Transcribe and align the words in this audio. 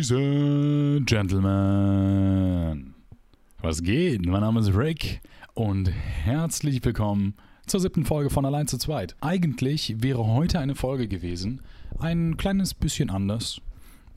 Ladies 0.00 0.12
and 0.12 1.06
Gentlemen, 1.06 2.94
was 3.60 3.82
geht? 3.82 4.24
Mein 4.24 4.40
Name 4.40 4.60
ist 4.60 4.74
Rick 4.74 5.20
und 5.52 5.90
herzlich 5.90 6.82
willkommen 6.82 7.34
zur 7.66 7.80
siebten 7.80 8.06
Folge 8.06 8.30
von 8.30 8.46
Allein 8.46 8.66
zu 8.66 8.78
zweit. 8.78 9.14
Eigentlich 9.20 9.96
wäre 9.98 10.26
heute 10.26 10.58
eine 10.58 10.74
Folge 10.74 11.06
gewesen, 11.06 11.60
ein 11.98 12.38
kleines 12.38 12.72
bisschen 12.72 13.10
anders. 13.10 13.60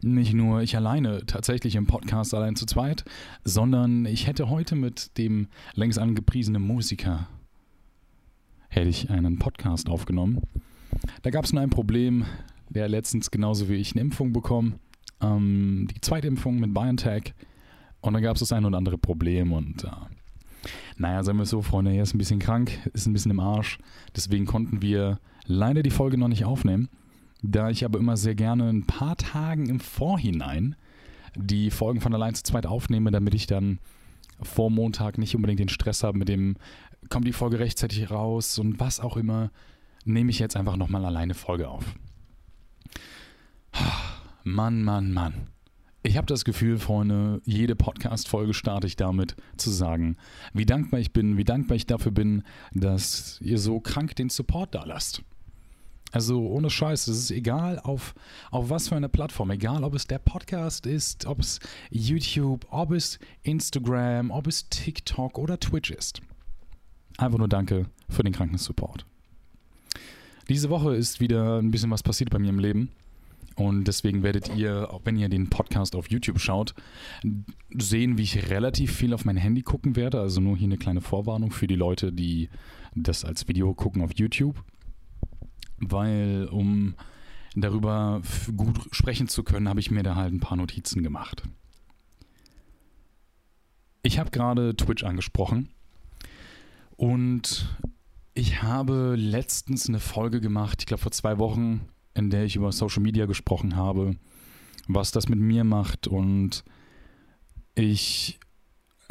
Nicht 0.01 0.33
nur 0.33 0.61
ich 0.61 0.77
alleine 0.77 1.25
tatsächlich 1.25 1.75
im 1.75 1.85
Podcast 1.85 2.33
allein 2.33 2.55
zu 2.55 2.65
zweit, 2.65 3.03
sondern 3.43 4.05
ich 4.05 4.25
hätte 4.25 4.49
heute 4.49 4.77
mit 4.77 5.17
dem 5.17 5.49
längst 5.73 5.99
angepriesenen 5.99 6.61
Musiker 6.61 7.27
hätte 8.69 8.87
ich 8.87 9.09
einen 9.09 9.37
Podcast 9.37 9.89
aufgenommen. 9.89 10.43
Da 11.23 11.29
gab 11.29 11.43
es 11.43 11.51
nur 11.51 11.61
ein 11.61 11.69
Problem, 11.69 12.25
der 12.69 12.87
letztens 12.87 13.31
genauso 13.31 13.67
wie 13.67 13.75
ich 13.75 13.91
eine 13.91 14.01
Impfung 14.01 14.31
bekommen. 14.31 14.79
Ähm, 15.23 15.87
die 15.93 16.01
zweite 16.01 16.27
Impfung 16.27 16.59
mit 16.59 16.73
BioNTech. 16.73 17.33
Und 18.01 18.13
dann 18.13 18.21
gab 18.21 18.35
es 18.35 18.41
das 18.41 18.51
ein 18.51 18.65
oder 18.65 18.77
andere 18.77 18.97
Problem 18.97 19.53
und 19.53 19.85
äh, 19.85 19.89
naja, 20.97 21.23
sagen 21.23 21.37
wir 21.37 21.45
so, 21.45 21.61
Freunde, 21.61 21.93
er 21.93 22.03
ist 22.03 22.13
ein 22.13 22.17
bisschen 22.17 22.39
krank, 22.39 22.71
ist 22.93 23.07
ein 23.07 23.13
bisschen 23.13 23.31
im 23.31 23.39
Arsch. 23.39 23.77
Deswegen 24.15 24.45
konnten 24.45 24.81
wir 24.81 25.19
leider 25.45 25.83
die 25.83 25.89
Folge 25.89 26.17
noch 26.17 26.27
nicht 26.27 26.45
aufnehmen. 26.45 26.89
Da 27.41 27.69
ich 27.69 27.83
aber 27.83 27.99
immer 27.99 28.15
sehr 28.15 28.35
gerne 28.35 28.69
ein 28.69 28.85
paar 28.85 29.17
Tagen 29.17 29.67
im 29.67 29.79
Vorhinein 29.79 30.75
die 31.35 31.71
Folgen 31.71 31.99
von 31.99 32.13
allein 32.13 32.35
zu 32.35 32.43
zweit 32.43 32.65
aufnehme, 32.65 33.11
damit 33.11 33.33
ich 33.33 33.47
dann 33.47 33.79
vor 34.41 34.69
Montag 34.69 35.17
nicht 35.17 35.35
unbedingt 35.35 35.59
den 35.59 35.69
Stress 35.69 36.03
habe 36.03 36.17
mit 36.17 36.29
dem, 36.29 36.55
kommt 37.09 37.27
die 37.27 37.33
Folge 37.33 37.59
rechtzeitig 37.59 38.11
raus 38.11 38.59
und 38.59 38.79
was 38.79 38.99
auch 38.99 39.17
immer, 39.17 39.51
nehme 40.05 40.29
ich 40.29 40.39
jetzt 40.39 40.55
einfach 40.55 40.75
nochmal 40.75 41.05
alleine 41.05 41.33
Folge 41.33 41.69
auf. 41.69 41.85
Mann, 44.43 44.83
Mann, 44.83 45.13
Mann. 45.13 45.47
Ich 46.05 46.17
habe 46.17 46.27
das 46.27 46.43
Gefühl, 46.43 46.77
Freunde, 46.77 47.41
jede 47.45 47.77
Podcast-Folge 47.77 48.53
starte 48.53 48.87
ich 48.87 48.97
damit 48.97 49.37
zu 49.55 49.71
sagen, 49.71 50.17
wie 50.53 50.65
dankbar 50.65 50.99
ich 50.99 51.13
bin, 51.13 51.37
wie 51.37 51.45
dankbar 51.45 51.77
ich 51.77 51.85
dafür 51.85 52.11
bin, 52.11 52.43
dass 52.73 53.39
ihr 53.41 53.57
so 53.57 53.79
krank 53.79 54.13
den 54.17 54.29
Support 54.29 54.75
da 54.75 54.83
lasst. 54.83 55.23
Also 56.11 56.45
ohne 56.45 56.69
Scheiß, 56.69 57.07
es 57.07 57.17
ist 57.17 57.31
egal 57.31 57.79
auf, 57.79 58.15
auf 58.51 58.69
was 58.69 58.89
für 58.89 58.97
eine 58.97 59.07
Plattform, 59.07 59.49
egal 59.51 59.85
ob 59.85 59.95
es 59.95 60.05
der 60.05 60.19
Podcast 60.19 60.85
ist, 60.85 61.25
ob 61.25 61.39
es 61.39 61.61
YouTube, 61.89 62.67
ob 62.69 62.91
es 62.91 63.17
Instagram, 63.43 64.29
ob 64.29 64.47
es 64.47 64.67
TikTok 64.67 65.39
oder 65.39 65.57
Twitch 65.57 65.89
ist. 65.89 66.21
Einfach 67.17 67.39
nur 67.39 67.47
danke 67.47 67.85
für 68.09 68.23
den 68.23 68.33
kranken 68.33 68.57
Support. 68.57 69.05
Diese 70.49 70.69
Woche 70.69 70.95
ist 70.95 71.21
wieder 71.21 71.59
ein 71.59 71.71
bisschen 71.71 71.91
was 71.91 72.03
passiert 72.03 72.29
bei 72.29 72.39
mir 72.39 72.49
im 72.49 72.59
Leben. 72.59 72.91
Und 73.55 73.85
deswegen 73.85 74.23
werdet 74.23 74.55
ihr, 74.55 74.91
auch 74.91 75.01
wenn 75.05 75.17
ihr 75.17 75.29
den 75.29 75.49
Podcast 75.49 75.95
auf 75.95 76.09
YouTube 76.09 76.39
schaut, 76.39 76.73
sehen, 77.69 78.17
wie 78.17 78.23
ich 78.23 78.49
relativ 78.49 78.95
viel 78.95 79.13
auf 79.13 79.25
mein 79.25 79.37
Handy 79.37 79.61
gucken 79.61 79.95
werde. 79.95 80.19
Also 80.19 80.41
nur 80.41 80.57
hier 80.57 80.67
eine 80.67 80.77
kleine 80.77 81.01
Vorwarnung 81.01 81.51
für 81.51 81.67
die 81.67 81.75
Leute, 81.75 82.11
die 82.11 82.49
das 82.95 83.25
als 83.25 83.47
Video 83.47 83.73
gucken 83.73 84.01
auf 84.01 84.11
YouTube. 84.15 84.63
Weil, 85.77 86.47
um 86.51 86.95
darüber 87.55 88.21
gut 88.55 88.79
sprechen 88.91 89.27
zu 89.27 89.43
können, 89.43 89.69
habe 89.69 89.79
ich 89.79 89.91
mir 89.91 90.03
da 90.03 90.15
halt 90.15 90.33
ein 90.33 90.39
paar 90.39 90.57
Notizen 90.57 91.03
gemacht. 91.03 91.43
Ich 94.01 94.19
habe 94.19 94.31
gerade 94.31 94.75
Twitch 94.75 95.03
angesprochen 95.03 95.69
und 96.97 97.77
ich 98.33 98.63
habe 98.63 99.15
letztens 99.15 99.87
eine 99.87 99.99
Folge 99.99 100.41
gemacht, 100.41 100.81
ich 100.81 100.85
glaube 100.87 101.01
vor 101.01 101.11
zwei 101.11 101.37
Wochen, 101.37 101.81
in 102.15 102.29
der 102.29 102.43
ich 102.43 102.55
über 102.55 102.71
Social 102.71 103.01
Media 103.01 103.25
gesprochen 103.25 103.75
habe, 103.75 104.15
was 104.87 105.11
das 105.11 105.29
mit 105.29 105.39
mir 105.39 105.63
macht. 105.63 106.07
Und 106.07 106.63
ich 107.75 108.39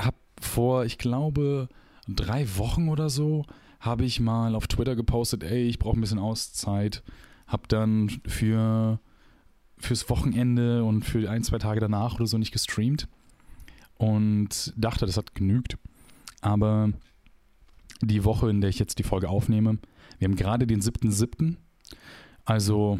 habe 0.01 0.17
vor, 0.41 0.85
ich 0.85 0.99
glaube, 0.99 1.69
drei 2.09 2.47
Wochen 2.57 2.89
oder 2.89 3.11
so, 3.11 3.45
habe 3.81 4.05
ich 4.05 4.21
mal 4.21 4.55
auf 4.55 4.69
Twitter 4.69 4.95
gepostet, 4.95 5.43
ey, 5.43 5.65
ich 5.65 5.79
brauche 5.79 5.99
ein 5.99 6.01
bisschen 6.01 6.19
Auszeit. 6.19 7.03
Habe 7.47 7.67
dann 7.69 8.09
für 8.27 9.01
fürs 9.83 10.09
Wochenende 10.09 10.85
und 10.85 11.05
für 11.05 11.29
ein, 11.29 11.43
zwei 11.43 11.59
Tage 11.59 11.81
danach 11.81 12.15
oder 12.15 12.27
so 12.27 12.39
nicht 12.39 12.53
gestreamt 12.53 13.09
und 13.97 14.73
dachte, 14.77 15.07
das 15.07 15.17
hat 15.17 15.35
genügt. 15.35 15.77
Aber 16.41 16.93
die 18.01 18.25
Woche, 18.25 18.49
in 18.49 18.61
der 18.61 18.71
ich 18.71 18.79
jetzt 18.79 18.99
die 18.99 19.05
Folge 19.05 19.29
aufnehme, 19.29 19.79
wir 20.19 20.29
haben 20.29 20.37
gerade 20.37 20.67
den 20.67 20.81
7.7., 20.81 21.57
also, 22.45 22.99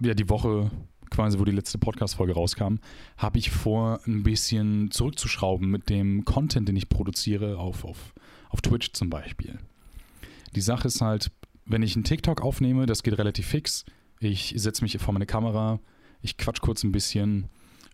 ja, 0.00 0.14
die 0.14 0.28
Woche 0.28 0.70
quasi, 1.10 1.38
wo 1.38 1.44
die 1.44 1.52
letzte 1.52 1.78
Podcast-Folge 1.78 2.34
rauskam, 2.34 2.76
habe 3.16 3.38
ich 3.38 3.50
vor, 3.50 4.00
ein 4.06 4.22
bisschen 4.22 4.90
zurückzuschrauben 4.90 5.70
mit 5.70 5.88
dem 5.88 6.24
Content, 6.24 6.68
den 6.68 6.76
ich 6.76 6.88
produziere 6.88 7.58
auf, 7.58 7.84
auf, 7.84 8.14
auf 8.50 8.60
Twitch 8.60 8.92
zum 8.92 9.10
Beispiel. 9.10 9.58
Die 10.54 10.60
Sache 10.60 10.88
ist 10.88 11.00
halt, 11.00 11.30
wenn 11.64 11.82
ich 11.82 11.94
einen 11.94 12.04
TikTok 12.04 12.40
aufnehme, 12.40 12.86
das 12.86 13.02
geht 13.02 13.18
relativ 13.18 13.46
fix. 13.46 13.84
Ich 14.20 14.54
setze 14.56 14.82
mich 14.82 14.96
vor 14.98 15.12
meine 15.12 15.26
Kamera, 15.26 15.80
ich 16.22 16.36
quatsch 16.36 16.60
kurz 16.60 16.82
ein 16.84 16.92
bisschen 16.92 17.48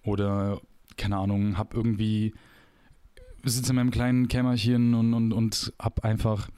oder, 0.05 0.61
keine 0.97 1.17
Ahnung, 1.17 1.59
habe 1.59 1.77
irgendwie, 1.77 2.35
sitze 3.45 3.71
in 3.71 3.77
meinem 3.77 3.91
kleinen 3.91 4.29
Kämmerchen 4.29 4.95
und, 4.95 5.15
und, 5.15 5.33
und 5.33 5.73
habe 5.79 6.05
einfach 6.05 6.49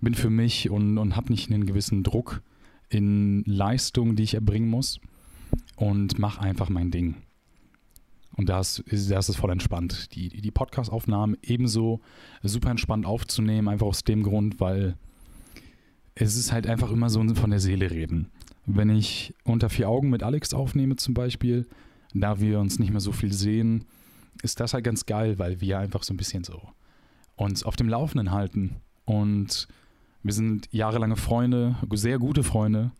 bin 0.00 0.14
für 0.14 0.30
mich 0.30 0.70
und, 0.70 0.98
und 0.98 1.16
habe 1.16 1.32
nicht 1.32 1.50
einen 1.50 1.66
gewissen 1.66 2.02
Druck 2.02 2.42
in 2.88 3.44
Leistungen, 3.46 4.16
die 4.16 4.24
ich 4.24 4.34
erbringen 4.34 4.68
muss 4.68 5.00
und 5.76 6.18
mache 6.18 6.40
einfach 6.40 6.68
mein 6.68 6.90
Ding. 6.90 7.16
Und 8.36 8.48
das 8.48 8.78
ist, 8.78 9.10
das 9.10 9.28
ist 9.28 9.36
voll 9.36 9.50
entspannt. 9.50 10.14
Die, 10.14 10.28
die 10.28 10.50
Podcast-Aufnahmen 10.50 11.36
ebenso 11.42 12.00
super 12.42 12.70
entspannt 12.70 13.04
aufzunehmen, 13.04 13.68
einfach 13.68 13.86
aus 13.86 14.04
dem 14.04 14.22
Grund, 14.22 14.60
weil 14.60 14.96
es 16.14 16.36
ist 16.36 16.52
halt 16.52 16.66
einfach 16.66 16.90
immer 16.90 17.10
so 17.10 17.22
von 17.34 17.50
der 17.50 17.60
Seele 17.60 17.90
reden. 17.90 18.30
Wenn 18.66 18.90
ich 18.90 19.34
unter 19.44 19.68
vier 19.68 19.88
Augen 19.88 20.10
mit 20.10 20.22
Alex 20.22 20.54
aufnehme 20.54 20.96
zum 20.96 21.14
Beispiel, 21.14 21.66
da 22.14 22.40
wir 22.40 22.60
uns 22.60 22.78
nicht 22.78 22.90
mehr 22.90 23.00
so 23.00 23.12
viel 23.12 23.32
sehen, 23.32 23.84
ist 24.42 24.60
das 24.60 24.74
halt 24.74 24.84
ganz 24.84 25.06
geil, 25.06 25.38
weil 25.38 25.60
wir 25.60 25.78
einfach 25.78 26.02
so 26.02 26.14
ein 26.14 26.16
bisschen 26.16 26.44
so 26.44 26.60
uns 27.36 27.62
auf 27.62 27.76
dem 27.76 27.88
Laufenden 27.88 28.30
halten 28.30 28.76
und 29.04 29.66
wir 30.22 30.32
sind 30.32 30.68
jahrelange 30.70 31.16
Freunde, 31.16 31.76
sehr 31.92 32.18
gute 32.18 32.42
Freunde. 32.42 32.92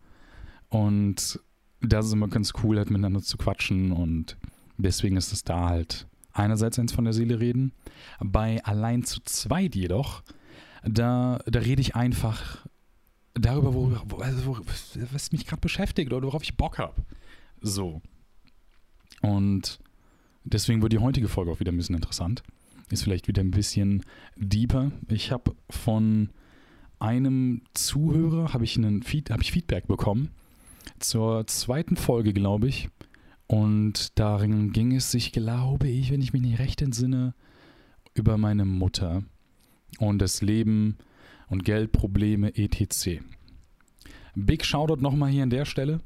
Und 0.69 1.39
das 1.81 2.07
ist 2.07 2.13
immer 2.13 2.27
ganz 2.27 2.53
cool, 2.63 2.77
halt 2.77 2.89
miteinander 2.89 3.21
zu 3.21 3.37
quatschen. 3.37 3.91
Und 3.91 4.37
deswegen 4.77 5.17
ist 5.17 5.31
es 5.31 5.43
da 5.43 5.69
halt 5.69 6.07
einerseits 6.33 6.79
eins 6.79 6.93
von 6.93 7.03
der 7.03 7.13
Seele 7.13 7.39
reden. 7.39 7.73
Bei 8.19 8.63
allein 8.63 9.03
zu 9.03 9.19
zweit 9.21 9.75
jedoch, 9.75 10.23
da, 10.83 11.39
da 11.45 11.59
rede 11.59 11.81
ich 11.81 11.95
einfach 11.95 12.65
darüber, 13.33 13.73
wo, 13.73 14.17
also 14.17 14.45
wo, 14.45 14.57
was 15.11 15.31
mich 15.31 15.45
gerade 15.45 15.61
beschäftigt 15.61 16.11
oder 16.11 16.25
worauf 16.25 16.43
ich 16.43 16.57
Bock 16.57 16.79
habe. 16.79 16.95
So. 17.61 18.01
Und 19.21 19.79
deswegen 20.43 20.81
wird 20.81 20.93
die 20.93 20.99
heutige 20.99 21.27
Folge 21.27 21.51
auch 21.51 21.59
wieder 21.59 21.71
ein 21.71 21.77
bisschen 21.77 21.95
interessant. 21.95 22.43
Ist 22.89 23.03
vielleicht 23.03 23.27
wieder 23.27 23.41
ein 23.41 23.51
bisschen 23.51 24.03
deeper. 24.35 24.91
Ich 25.07 25.31
habe 25.31 25.55
von 25.69 26.29
einem 27.01 27.61
Zuhörer 27.73 28.53
habe 28.53 28.63
ich, 28.63 28.77
einen 28.77 29.03
Feed, 29.03 29.29
hab 29.29 29.41
ich 29.41 29.51
Feedback 29.51 29.87
bekommen 29.87 30.29
zur 30.99 31.47
zweiten 31.47 31.95
Folge, 31.95 32.33
glaube 32.33 32.67
ich. 32.67 32.89
Und 33.47 34.17
darin 34.17 34.71
ging 34.71 34.95
es 34.95 35.11
sich, 35.11 35.31
glaube 35.31 35.87
ich, 35.87 36.11
wenn 36.11 36.21
ich 36.21 36.31
mich 36.31 36.41
nicht 36.41 36.59
recht 36.59 36.81
entsinne, 36.81 37.33
über 38.13 38.37
meine 38.37 38.65
Mutter 38.65 39.23
und 39.99 40.19
das 40.19 40.41
Leben 40.41 40.97
und 41.49 41.65
Geldprobleme 41.65 42.55
etc. 42.55 43.21
Big 44.35 44.65
Shoutout 44.65 45.01
nochmal 45.01 45.31
hier 45.31 45.43
an 45.43 45.49
der 45.49 45.65
Stelle 45.65 46.01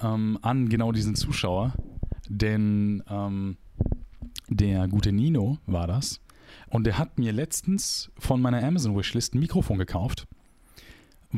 ähm, 0.00 0.38
an 0.42 0.68
genau 0.68 0.92
diesen 0.92 1.14
Zuschauer, 1.14 1.74
denn 2.28 3.02
ähm, 3.08 3.56
der 4.48 4.88
gute 4.88 5.12
Nino 5.12 5.58
war 5.66 5.86
das. 5.86 6.20
Und 6.68 6.84
der 6.84 6.98
hat 6.98 7.18
mir 7.18 7.32
letztens 7.32 8.10
von 8.18 8.40
meiner 8.40 8.62
Amazon 8.62 8.96
Wishlist 8.96 9.34
ein 9.34 9.40
Mikrofon 9.40 9.78
gekauft 9.78 10.26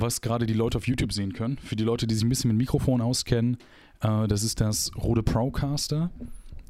was 0.00 0.20
gerade 0.20 0.46
die 0.46 0.54
Leute 0.54 0.78
auf 0.78 0.86
YouTube 0.86 1.12
sehen 1.12 1.32
können. 1.32 1.58
Für 1.58 1.76
die 1.76 1.84
Leute, 1.84 2.06
die 2.06 2.14
sich 2.14 2.24
ein 2.24 2.28
bisschen 2.28 2.48
mit 2.48 2.58
Mikrofon 2.58 3.00
auskennen, 3.00 3.58
äh, 4.00 4.28
das 4.28 4.42
ist 4.42 4.60
das 4.60 4.90
Rode 4.96 5.22
Procaster 5.22 6.10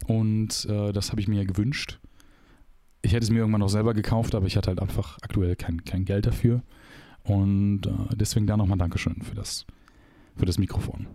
und 0.06 0.66
äh, 0.68 0.92
das 0.92 1.10
habe 1.10 1.20
ich 1.20 1.28
mir 1.28 1.44
gewünscht. 1.44 1.98
Ich 3.02 3.12
hätte 3.12 3.24
es 3.24 3.30
mir 3.30 3.38
irgendwann 3.38 3.60
noch 3.60 3.68
selber 3.68 3.94
gekauft, 3.94 4.34
aber 4.34 4.46
ich 4.46 4.56
hatte 4.56 4.68
halt 4.68 4.80
einfach 4.80 5.18
aktuell 5.22 5.56
kein, 5.56 5.84
kein 5.84 6.04
Geld 6.04 6.26
dafür. 6.26 6.62
Und 7.22 7.86
äh, 7.86 8.16
deswegen 8.16 8.46
da 8.46 8.56
nochmal 8.56 8.78
Dankeschön 8.78 9.22
für 9.22 9.34
das, 9.34 9.66
für 10.36 10.46
das 10.46 10.58
Mikrofon. 10.58 11.06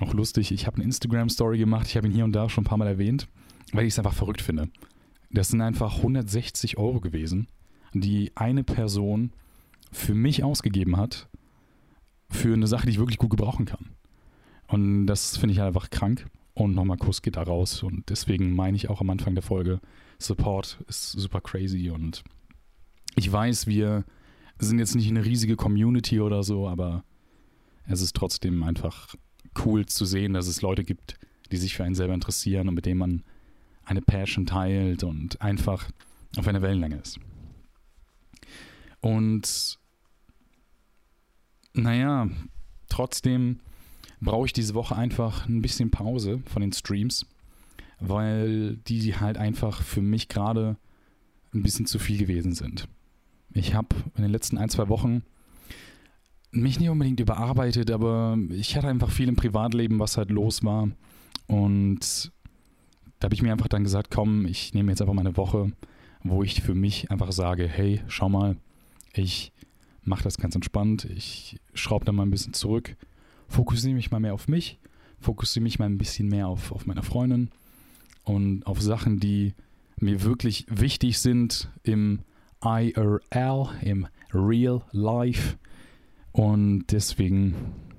Auch 0.00 0.14
lustig, 0.14 0.52
ich 0.52 0.66
habe 0.66 0.76
eine 0.76 0.84
Instagram-Story 0.84 1.58
gemacht, 1.58 1.86
ich 1.86 1.96
habe 1.96 2.06
ihn 2.06 2.12
hier 2.12 2.24
und 2.24 2.32
da 2.32 2.48
schon 2.48 2.62
ein 2.62 2.66
paar 2.66 2.78
Mal 2.78 2.88
erwähnt, 2.88 3.28
weil 3.72 3.86
ich 3.86 3.94
es 3.94 3.98
einfach 3.98 4.14
verrückt 4.14 4.42
finde. 4.42 4.68
Das 5.30 5.48
sind 5.48 5.60
einfach 5.60 5.96
160 5.96 6.76
Euro 6.78 7.00
gewesen, 7.00 7.48
die 7.94 8.32
eine 8.34 8.64
Person 8.64 9.32
für 9.90 10.14
mich 10.14 10.44
ausgegeben 10.44 10.96
hat, 10.96 11.28
für 12.32 12.52
eine 12.52 12.66
Sache, 12.66 12.86
die 12.86 12.92
ich 12.92 12.98
wirklich 12.98 13.18
gut 13.18 13.30
gebrauchen 13.30 13.66
kann. 13.66 13.90
Und 14.66 15.06
das 15.06 15.36
finde 15.36 15.52
ich 15.52 15.58
halt 15.58 15.68
einfach 15.68 15.90
krank. 15.90 16.26
Und 16.54 16.74
nochmal 16.74 16.98
Kuss 16.98 17.22
geht 17.22 17.36
da 17.36 17.42
raus. 17.42 17.82
Und 17.82 18.08
deswegen 18.10 18.54
meine 18.54 18.76
ich 18.76 18.90
auch 18.90 19.00
am 19.00 19.10
Anfang 19.10 19.34
der 19.34 19.42
Folge, 19.42 19.80
Support 20.18 20.78
ist 20.88 21.12
super 21.12 21.40
crazy. 21.40 21.90
Und 21.90 22.22
ich 23.16 23.30
weiß, 23.30 23.66
wir 23.66 24.04
sind 24.58 24.78
jetzt 24.78 24.94
nicht 24.94 25.08
eine 25.08 25.24
riesige 25.24 25.56
Community 25.56 26.20
oder 26.20 26.42
so, 26.42 26.68
aber 26.68 27.04
es 27.86 28.00
ist 28.00 28.14
trotzdem 28.14 28.62
einfach 28.62 29.14
cool 29.64 29.86
zu 29.86 30.04
sehen, 30.04 30.32
dass 30.32 30.46
es 30.46 30.62
Leute 30.62 30.84
gibt, 30.84 31.18
die 31.50 31.56
sich 31.56 31.74
für 31.74 31.84
einen 31.84 31.94
selber 31.94 32.14
interessieren 32.14 32.68
und 32.68 32.74
mit 32.74 32.86
denen 32.86 32.98
man 32.98 33.22
eine 33.84 34.00
Passion 34.00 34.46
teilt 34.46 35.02
und 35.02 35.40
einfach 35.42 35.88
auf 36.36 36.46
einer 36.46 36.62
Wellenlänge 36.62 36.96
ist. 36.96 37.18
Und 39.00 39.78
naja, 41.74 42.28
trotzdem 42.88 43.60
brauche 44.20 44.46
ich 44.46 44.52
diese 44.52 44.74
Woche 44.74 44.96
einfach 44.96 45.48
ein 45.48 45.62
bisschen 45.62 45.90
Pause 45.90 46.40
von 46.46 46.62
den 46.62 46.72
Streams, 46.72 47.26
weil 48.00 48.76
die 48.76 49.16
halt 49.16 49.36
einfach 49.38 49.82
für 49.82 50.02
mich 50.02 50.28
gerade 50.28 50.76
ein 51.54 51.62
bisschen 51.62 51.86
zu 51.86 51.98
viel 51.98 52.18
gewesen 52.18 52.54
sind. 52.54 52.88
Ich 53.52 53.74
habe 53.74 53.94
in 54.16 54.22
den 54.22 54.32
letzten 54.32 54.58
ein, 54.58 54.68
zwei 54.68 54.88
Wochen 54.88 55.22
mich 56.50 56.78
nicht 56.78 56.90
unbedingt 56.90 57.20
überarbeitet, 57.20 57.90
aber 57.90 58.38
ich 58.50 58.76
hatte 58.76 58.88
einfach 58.88 59.10
viel 59.10 59.28
im 59.28 59.36
Privatleben, 59.36 59.98
was 59.98 60.16
halt 60.16 60.30
los 60.30 60.62
war. 60.64 60.88
Und 61.46 62.32
da 63.18 63.26
habe 63.26 63.34
ich 63.34 63.42
mir 63.42 63.52
einfach 63.52 63.68
dann 63.68 63.84
gesagt, 63.84 64.10
komm, 64.10 64.46
ich 64.46 64.74
nehme 64.74 64.92
jetzt 64.92 65.00
einfach 65.00 65.14
mal 65.14 65.20
eine 65.20 65.36
Woche, 65.36 65.72
wo 66.22 66.42
ich 66.42 66.62
für 66.62 66.74
mich 66.74 67.10
einfach 67.10 67.32
sage, 67.32 67.66
hey, 67.66 68.02
schau 68.06 68.28
mal, 68.28 68.56
ich 69.14 69.52
mache 70.04 70.24
das 70.24 70.38
ganz 70.38 70.54
entspannt, 70.54 71.04
ich 71.04 71.60
schraube 71.74 72.04
da 72.04 72.12
mal 72.12 72.24
ein 72.24 72.30
bisschen 72.30 72.54
zurück, 72.54 72.96
fokussiere 73.48 73.94
mich 73.94 74.10
mal 74.10 74.20
mehr 74.20 74.34
auf 74.34 74.48
mich, 74.48 74.78
fokussiere 75.20 75.62
mich 75.62 75.78
mal 75.78 75.86
ein 75.86 75.98
bisschen 75.98 76.28
mehr 76.28 76.48
auf, 76.48 76.72
auf 76.72 76.86
meine 76.86 77.02
Freundin 77.02 77.50
und 78.24 78.66
auf 78.66 78.80
Sachen, 78.80 79.20
die 79.20 79.54
mir 79.96 80.22
wirklich 80.22 80.66
wichtig 80.68 81.18
sind 81.18 81.70
im 81.82 82.20
IRL, 82.64 83.68
im 83.82 84.06
Real 84.32 84.82
Life. 84.92 85.56
Und 86.32 86.86
deswegen 86.90 87.54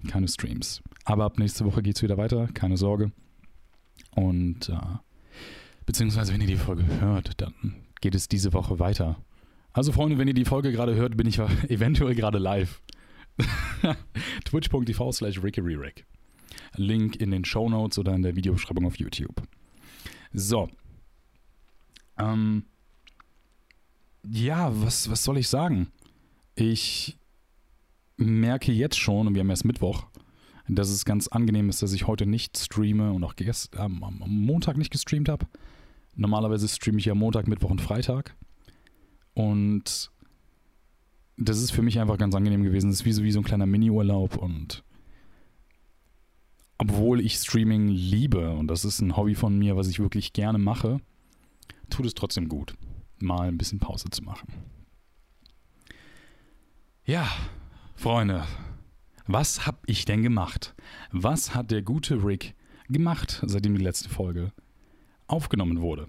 keine 0.08 0.28
Streams. 0.28 0.82
Aber 1.06 1.26
ab 1.26 1.38
nächste 1.38 1.66
Woche 1.66 1.84
geht 1.84 1.98
es 1.98 2.02
wieder 2.02 2.18
weiter, 2.18 2.48
keine 2.54 2.78
Sorge. 2.78 3.12
Und 4.16 4.70
äh, 4.70 4.78
beziehungsweise, 5.86 6.34
wenn 6.34 6.42
ihr 6.42 6.48
die 6.48 6.56
Folge 6.56 6.86
hört, 7.00 7.42
dann 7.42 7.54
geht 8.02 8.16
es 8.16 8.28
diese 8.28 8.54
Woche 8.54 8.80
weiter. 8.80 9.18
Also, 9.74 9.92
Freunde, 9.92 10.18
wenn 10.18 10.28
ihr 10.28 10.34
die 10.34 10.46
Folge 10.46 10.72
gerade 10.72 10.96
hört, 10.96 11.18
bin 11.18 11.28
ich 11.28 11.40
eventuell 11.70 12.16
gerade 12.16 12.38
live. 12.38 12.82
Twitch.tv 14.46 15.12
slash 15.12 15.42
RickyRick. 15.42 16.06
Link 16.76 17.16
in 17.16 17.32
den 17.32 17.44
Show 17.46 17.70
Notes 17.70 17.98
oder 17.98 18.14
in 18.14 18.22
der 18.22 18.36
Videobeschreibung 18.36 18.86
auf 18.86 18.98
YouTube. 18.98 19.42
So. 20.32 20.70
Ähm, 22.18 22.66
ja, 24.24 24.72
was, 24.82 25.10
was 25.10 25.24
soll 25.24 25.38
ich 25.38 25.48
sagen? 25.48 25.88
Ich 26.56 27.18
merke 28.18 28.72
jetzt 28.72 29.00
schon, 29.00 29.28
und 29.28 29.34
wir 29.34 29.42
haben 29.42 29.50
erst 29.50 29.66
Mittwoch, 29.66 30.06
dass 30.68 30.90
es 30.90 31.06
ganz 31.06 31.28
angenehm 31.28 31.70
ist, 31.70 31.82
dass 31.82 31.94
ich 31.94 32.08
heute 32.08 32.26
nicht 32.26 32.58
streame 32.58 33.12
und 33.12 33.24
auch 33.24 33.36
gest, 33.36 33.76
ähm, 33.78 34.04
am 34.04 34.22
Montag 34.28 34.78
nicht 34.78 34.92
gestreamt 34.92 35.30
habe. 35.30 35.48
Normalerweise 36.16 36.68
streame 36.68 37.00
ich 37.00 37.06
ja 37.06 37.16
Montag, 37.16 37.48
Mittwoch 37.48 37.72
und 37.72 37.82
Freitag. 37.82 38.36
Und 39.34 40.12
das 41.38 41.60
ist 41.60 41.72
für 41.72 41.82
mich 41.82 42.00
einfach 42.00 42.18
ganz 42.18 42.36
angenehm 42.36 42.64
gewesen. 42.64 42.90
Das 42.90 43.00
ist 43.00 43.06
wie 43.06 43.14
so, 43.14 43.24
wie 43.24 43.32
so 43.32 43.40
ein 43.40 43.46
kleiner 43.46 43.66
Mini-Urlaub 43.66 44.38
und 44.38 44.84
obwohl 46.78 47.22
ich 47.22 47.36
Streaming 47.36 47.88
liebe 47.88 48.52
und 48.52 48.68
das 48.68 48.84
ist 48.84 49.00
ein 49.00 49.16
Hobby 49.16 49.36
von 49.36 49.58
mir, 49.58 49.78
was 49.78 49.88
ich 49.88 50.00
wirklich 50.00 50.34
gerne 50.34 50.58
mache, 50.58 51.00
tut 51.90 52.06
es 52.06 52.14
trotzdem 52.14 52.50
gut, 52.50 52.74
mal 53.20 53.48
ein 53.48 53.58
bisschen 53.58 53.80
Pause 53.80 54.10
zu 54.10 54.24
machen. 54.24 54.48
Ja, 57.06 57.30
Freunde, 57.96 58.46
was 59.28 59.66
hab 59.66 59.84
ich 59.88 60.06
denn 60.06 60.24
gemacht? 60.24 60.76
Was 61.12 61.56
hat 61.56 61.72
der 61.72 61.82
gute 61.82 62.24
Rick 62.24 62.56
gemacht, 62.90 63.42
seitdem 63.46 63.78
die 63.78 63.84
letzte 63.84 64.10
Folge 64.10 64.52
aufgenommen 65.28 65.82
wurde? 65.82 66.08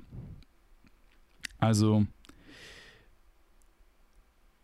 Also, 1.59 2.07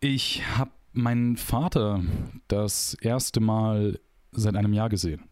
ich 0.01 0.43
habe 0.57 0.71
meinen 0.93 1.37
Vater 1.37 2.03
das 2.49 2.95
erste 2.95 3.41
Mal 3.41 4.01
seit 4.33 4.57
einem 4.57 4.73
Jahr 4.73 4.89
gesehen. 4.89 5.23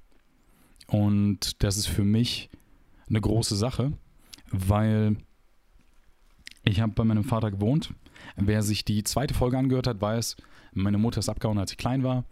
Und 0.86 1.62
das 1.62 1.76
ist 1.76 1.88
für 1.88 2.04
mich 2.04 2.50
eine 3.08 3.20
große 3.20 3.56
Sache, 3.56 3.92
weil 4.50 5.16
ich 6.64 6.80
habe 6.80 6.92
bei 6.92 7.04
meinem 7.04 7.24
Vater 7.24 7.50
gewohnt. 7.50 7.94
Wer 8.36 8.62
sich 8.62 8.84
die 8.84 9.04
zweite 9.04 9.34
Folge 9.34 9.58
angehört 9.58 9.86
hat, 9.86 10.00
weiß, 10.00 10.36
meine 10.72 10.98
Mutter 10.98 11.20
ist 11.20 11.28
abgehauen, 11.28 11.58
als 11.58 11.72
ich 11.72 11.78
klein 11.78 12.02
war 12.02 12.24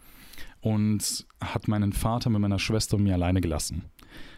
und 0.61 1.27
hat 1.41 1.69
meinen 1.69 1.93
Vater 1.93 2.29
mit 2.31 2.41
meiner 2.41 2.59
Schwester 2.59 2.97
und 2.97 3.05
mir 3.05 3.15
alleine 3.15 3.41
gelassen. 3.41 3.85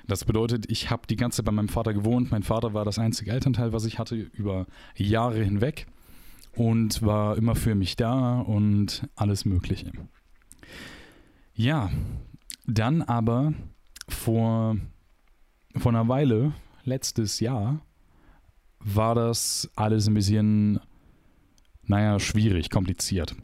Das 0.07 0.25
bedeutet, 0.25 0.71
ich 0.71 0.91
habe 0.91 1.07
die 1.09 1.17
ganze 1.17 1.37
Zeit 1.37 1.47
bei 1.47 1.53
meinem 1.53 1.69
Vater 1.69 1.95
gewohnt. 1.95 2.31
Mein 2.31 2.43
Vater 2.43 2.75
war 2.75 2.85
das 2.85 2.99
einzige 2.99 3.33
Elternteil, 3.33 3.73
was 3.73 3.85
ich 3.85 3.99
hatte 3.99 4.15
über 4.15 4.67
Jahre 4.97 5.43
hinweg 5.43 5.87
und 6.59 7.03
war 7.03 7.37
immer 7.37 7.55
für 7.55 7.77
mich 7.77 7.95
da 7.95 8.41
und 8.41 9.09
alles 9.15 9.45
Mögliche. 9.45 9.93
Ja, 11.55 11.91
dann 12.67 13.03
aber 13.03 13.55
vor, 14.09 14.77
vor 15.77 15.93
einer 15.93 16.09
Weile, 16.09 16.53
letztes 16.83 17.39
Jahr, 17.39 17.81
war 18.81 19.15
das 19.15 19.71
alles 19.77 20.09
ein 20.09 20.15
bisschen, 20.15 20.81
naja, 21.85 22.19
schwierig, 22.19 22.71
kompliziert. 22.71 23.37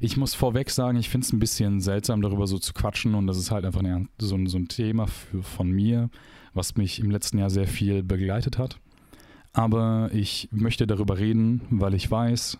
Ich 0.00 0.16
muss 0.16 0.34
vorweg 0.34 0.70
sagen, 0.70 0.98
ich 0.98 1.10
finde 1.10 1.26
es 1.26 1.32
ein 1.32 1.38
bisschen 1.38 1.80
seltsam, 1.80 2.22
darüber 2.22 2.46
so 2.46 2.58
zu 2.58 2.72
quatschen 2.72 3.14
und 3.14 3.26
das 3.26 3.36
ist 3.36 3.50
halt 3.50 3.66
einfach 3.66 3.80
eine, 3.80 4.08
so, 4.18 4.36
ein, 4.36 4.46
so 4.46 4.56
ein 4.56 4.68
Thema 4.68 5.06
für, 5.06 5.42
von 5.42 5.70
mir, 5.70 6.08
was 6.54 6.76
mich 6.76 6.98
im 6.98 7.10
letzten 7.10 7.38
Jahr 7.38 7.50
sehr 7.50 7.66
viel 7.66 8.02
begleitet 8.02 8.56
hat. 8.56 8.80
Aber 9.58 10.10
ich 10.12 10.48
möchte 10.52 10.86
darüber 10.86 11.18
reden, 11.18 11.62
weil 11.68 11.92
ich 11.94 12.08
weiß, 12.08 12.58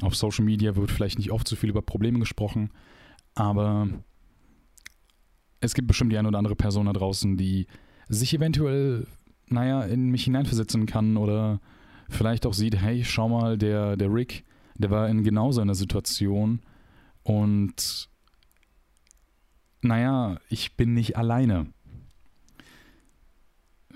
auf 0.00 0.16
Social 0.16 0.42
Media 0.42 0.74
wird 0.74 0.90
vielleicht 0.90 1.18
nicht 1.18 1.30
oft 1.30 1.46
so 1.46 1.54
viel 1.54 1.68
über 1.68 1.82
Probleme 1.82 2.18
gesprochen, 2.18 2.70
aber 3.34 3.90
es 5.60 5.74
gibt 5.74 5.86
bestimmt 5.86 6.12
die 6.12 6.16
eine 6.16 6.28
oder 6.28 6.38
andere 6.38 6.56
Person 6.56 6.86
da 6.86 6.94
draußen, 6.94 7.36
die 7.36 7.66
sich 8.08 8.32
eventuell, 8.32 9.06
naja, 9.50 9.82
in 9.82 10.08
mich 10.08 10.24
hineinversetzen 10.24 10.86
kann 10.86 11.18
oder 11.18 11.60
vielleicht 12.08 12.46
auch 12.46 12.54
sieht, 12.54 12.80
hey, 12.80 13.04
schau 13.04 13.28
mal, 13.28 13.58
der, 13.58 13.98
der 13.98 14.10
Rick, 14.10 14.46
der 14.76 14.90
war 14.90 15.10
in 15.10 15.24
genau 15.24 15.52
so 15.52 15.60
einer 15.60 15.74
Situation 15.74 16.62
und 17.22 18.08
naja, 19.82 20.38
ich 20.48 20.74
bin 20.78 20.94
nicht 20.94 21.18
alleine. 21.18 21.66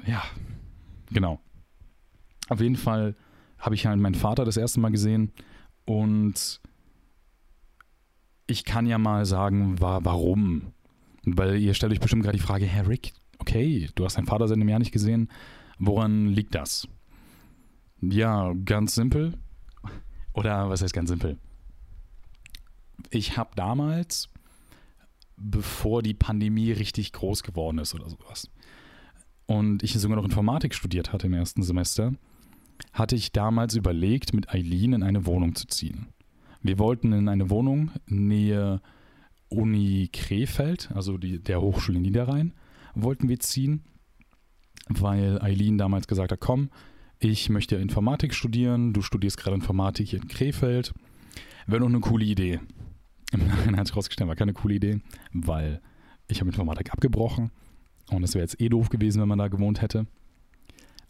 Ja, 0.04 0.22
genau. 1.10 1.40
Auf 2.48 2.60
jeden 2.60 2.76
Fall 2.76 3.14
habe 3.58 3.74
ich 3.74 3.86
halt 3.86 4.00
meinen 4.00 4.14
Vater 4.14 4.44
das 4.44 4.56
erste 4.56 4.80
Mal 4.80 4.90
gesehen 4.90 5.32
und 5.84 6.60
ich 8.46 8.64
kann 8.64 8.86
ja 8.86 8.98
mal 8.98 9.26
sagen, 9.26 9.80
war, 9.80 10.04
warum. 10.04 10.72
Weil 11.24 11.56
ihr 11.58 11.74
stellt 11.74 11.92
euch 11.92 12.00
bestimmt 12.00 12.22
gerade 12.22 12.38
die 12.38 12.42
Frage, 12.42 12.64
Herr 12.64 12.88
Rick, 12.88 13.12
okay, 13.38 13.88
du 13.94 14.04
hast 14.04 14.16
deinen 14.16 14.26
Vater 14.26 14.48
seit 14.48 14.56
einem 14.56 14.68
Jahr 14.68 14.78
nicht 14.78 14.92
gesehen. 14.92 15.28
Woran 15.78 16.28
liegt 16.28 16.54
das? 16.54 16.88
Ja, 18.00 18.52
ganz 18.64 18.94
simpel. 18.94 19.34
Oder 20.32 20.70
was 20.70 20.82
heißt 20.82 20.94
ganz 20.94 21.10
simpel? 21.10 21.36
Ich 23.10 23.36
habe 23.36 23.50
damals, 23.56 24.28
bevor 25.36 26.02
die 26.02 26.14
Pandemie 26.14 26.72
richtig 26.72 27.12
groß 27.12 27.42
geworden 27.42 27.78
ist 27.78 27.94
oder 27.94 28.08
sowas, 28.08 28.50
und 29.46 29.82
ich 29.82 29.94
sogar 29.94 30.16
noch 30.16 30.24
Informatik 30.24 30.74
studiert 30.74 31.12
hatte 31.12 31.26
im 31.26 31.32
ersten 31.32 31.62
Semester, 31.62 32.12
hatte 32.92 33.16
ich 33.16 33.32
damals 33.32 33.74
überlegt, 33.74 34.34
mit 34.34 34.50
Eileen 34.50 34.92
in 34.92 35.02
eine 35.02 35.26
Wohnung 35.26 35.54
zu 35.54 35.66
ziehen. 35.66 36.08
Wir 36.62 36.78
wollten 36.78 37.12
in 37.12 37.28
eine 37.28 37.50
Wohnung 37.50 37.90
nähe 38.06 38.80
Uni 39.48 40.08
Krefeld, 40.12 40.90
also 40.94 41.16
die, 41.16 41.38
der 41.38 41.60
Hochschule 41.60 42.00
Niederrhein, 42.00 42.52
wollten 42.94 43.28
wir 43.28 43.38
ziehen, 43.40 43.82
weil 44.88 45.40
Eileen 45.40 45.78
damals 45.78 46.06
gesagt 46.06 46.32
hat, 46.32 46.40
komm, 46.40 46.70
ich 47.20 47.48
möchte 47.48 47.76
Informatik 47.76 48.34
studieren, 48.34 48.92
du 48.92 49.02
studierst 49.02 49.38
gerade 49.38 49.56
Informatik 49.56 50.08
hier 50.08 50.20
in 50.20 50.28
Krefeld. 50.28 50.94
Wäre 51.66 51.80
doch 51.80 51.88
eine 51.88 52.00
coole 52.00 52.24
Idee. 52.24 52.60
Im 53.32 53.46
Nachhinein 53.46 53.80
hat 53.80 53.88
sich 53.88 53.96
rausgestellt, 53.96 54.28
war 54.28 54.36
keine 54.36 54.54
coole 54.54 54.74
Idee, 54.74 55.00
weil 55.32 55.80
ich 56.28 56.40
habe 56.40 56.50
Informatik 56.50 56.92
abgebrochen 56.92 57.50
und 58.10 58.22
es 58.22 58.34
wäre 58.34 58.42
jetzt 58.42 58.60
eh 58.60 58.68
doof 58.68 58.88
gewesen, 58.88 59.20
wenn 59.20 59.28
man 59.28 59.38
da 59.38 59.48
gewohnt 59.48 59.82
hätte. 59.82 60.06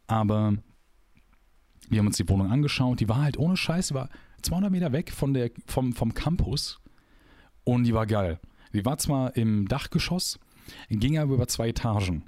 Aber 0.06 0.54
wir 1.88 1.98
haben 1.98 2.06
uns 2.06 2.16
die 2.16 2.28
Wohnung 2.28 2.50
angeschaut. 2.50 3.00
Die 3.00 3.08
war 3.08 3.22
halt 3.22 3.38
ohne 3.38 3.56
Scheiß, 3.56 3.88
die 3.88 3.94
war 3.94 4.08
200 4.42 4.70
Meter 4.70 4.92
weg 4.92 5.10
von 5.12 5.34
der, 5.34 5.50
vom, 5.66 5.92
vom 5.92 6.14
Campus. 6.14 6.80
Und 7.64 7.84
die 7.84 7.94
war 7.94 8.06
geil. 8.06 8.40
Die 8.72 8.84
war 8.84 8.98
zwar 8.98 9.36
im 9.36 9.66
Dachgeschoss, 9.68 10.38
ging 10.90 11.18
aber 11.18 11.34
über 11.34 11.48
zwei 11.48 11.68
Etagen. 11.68 12.24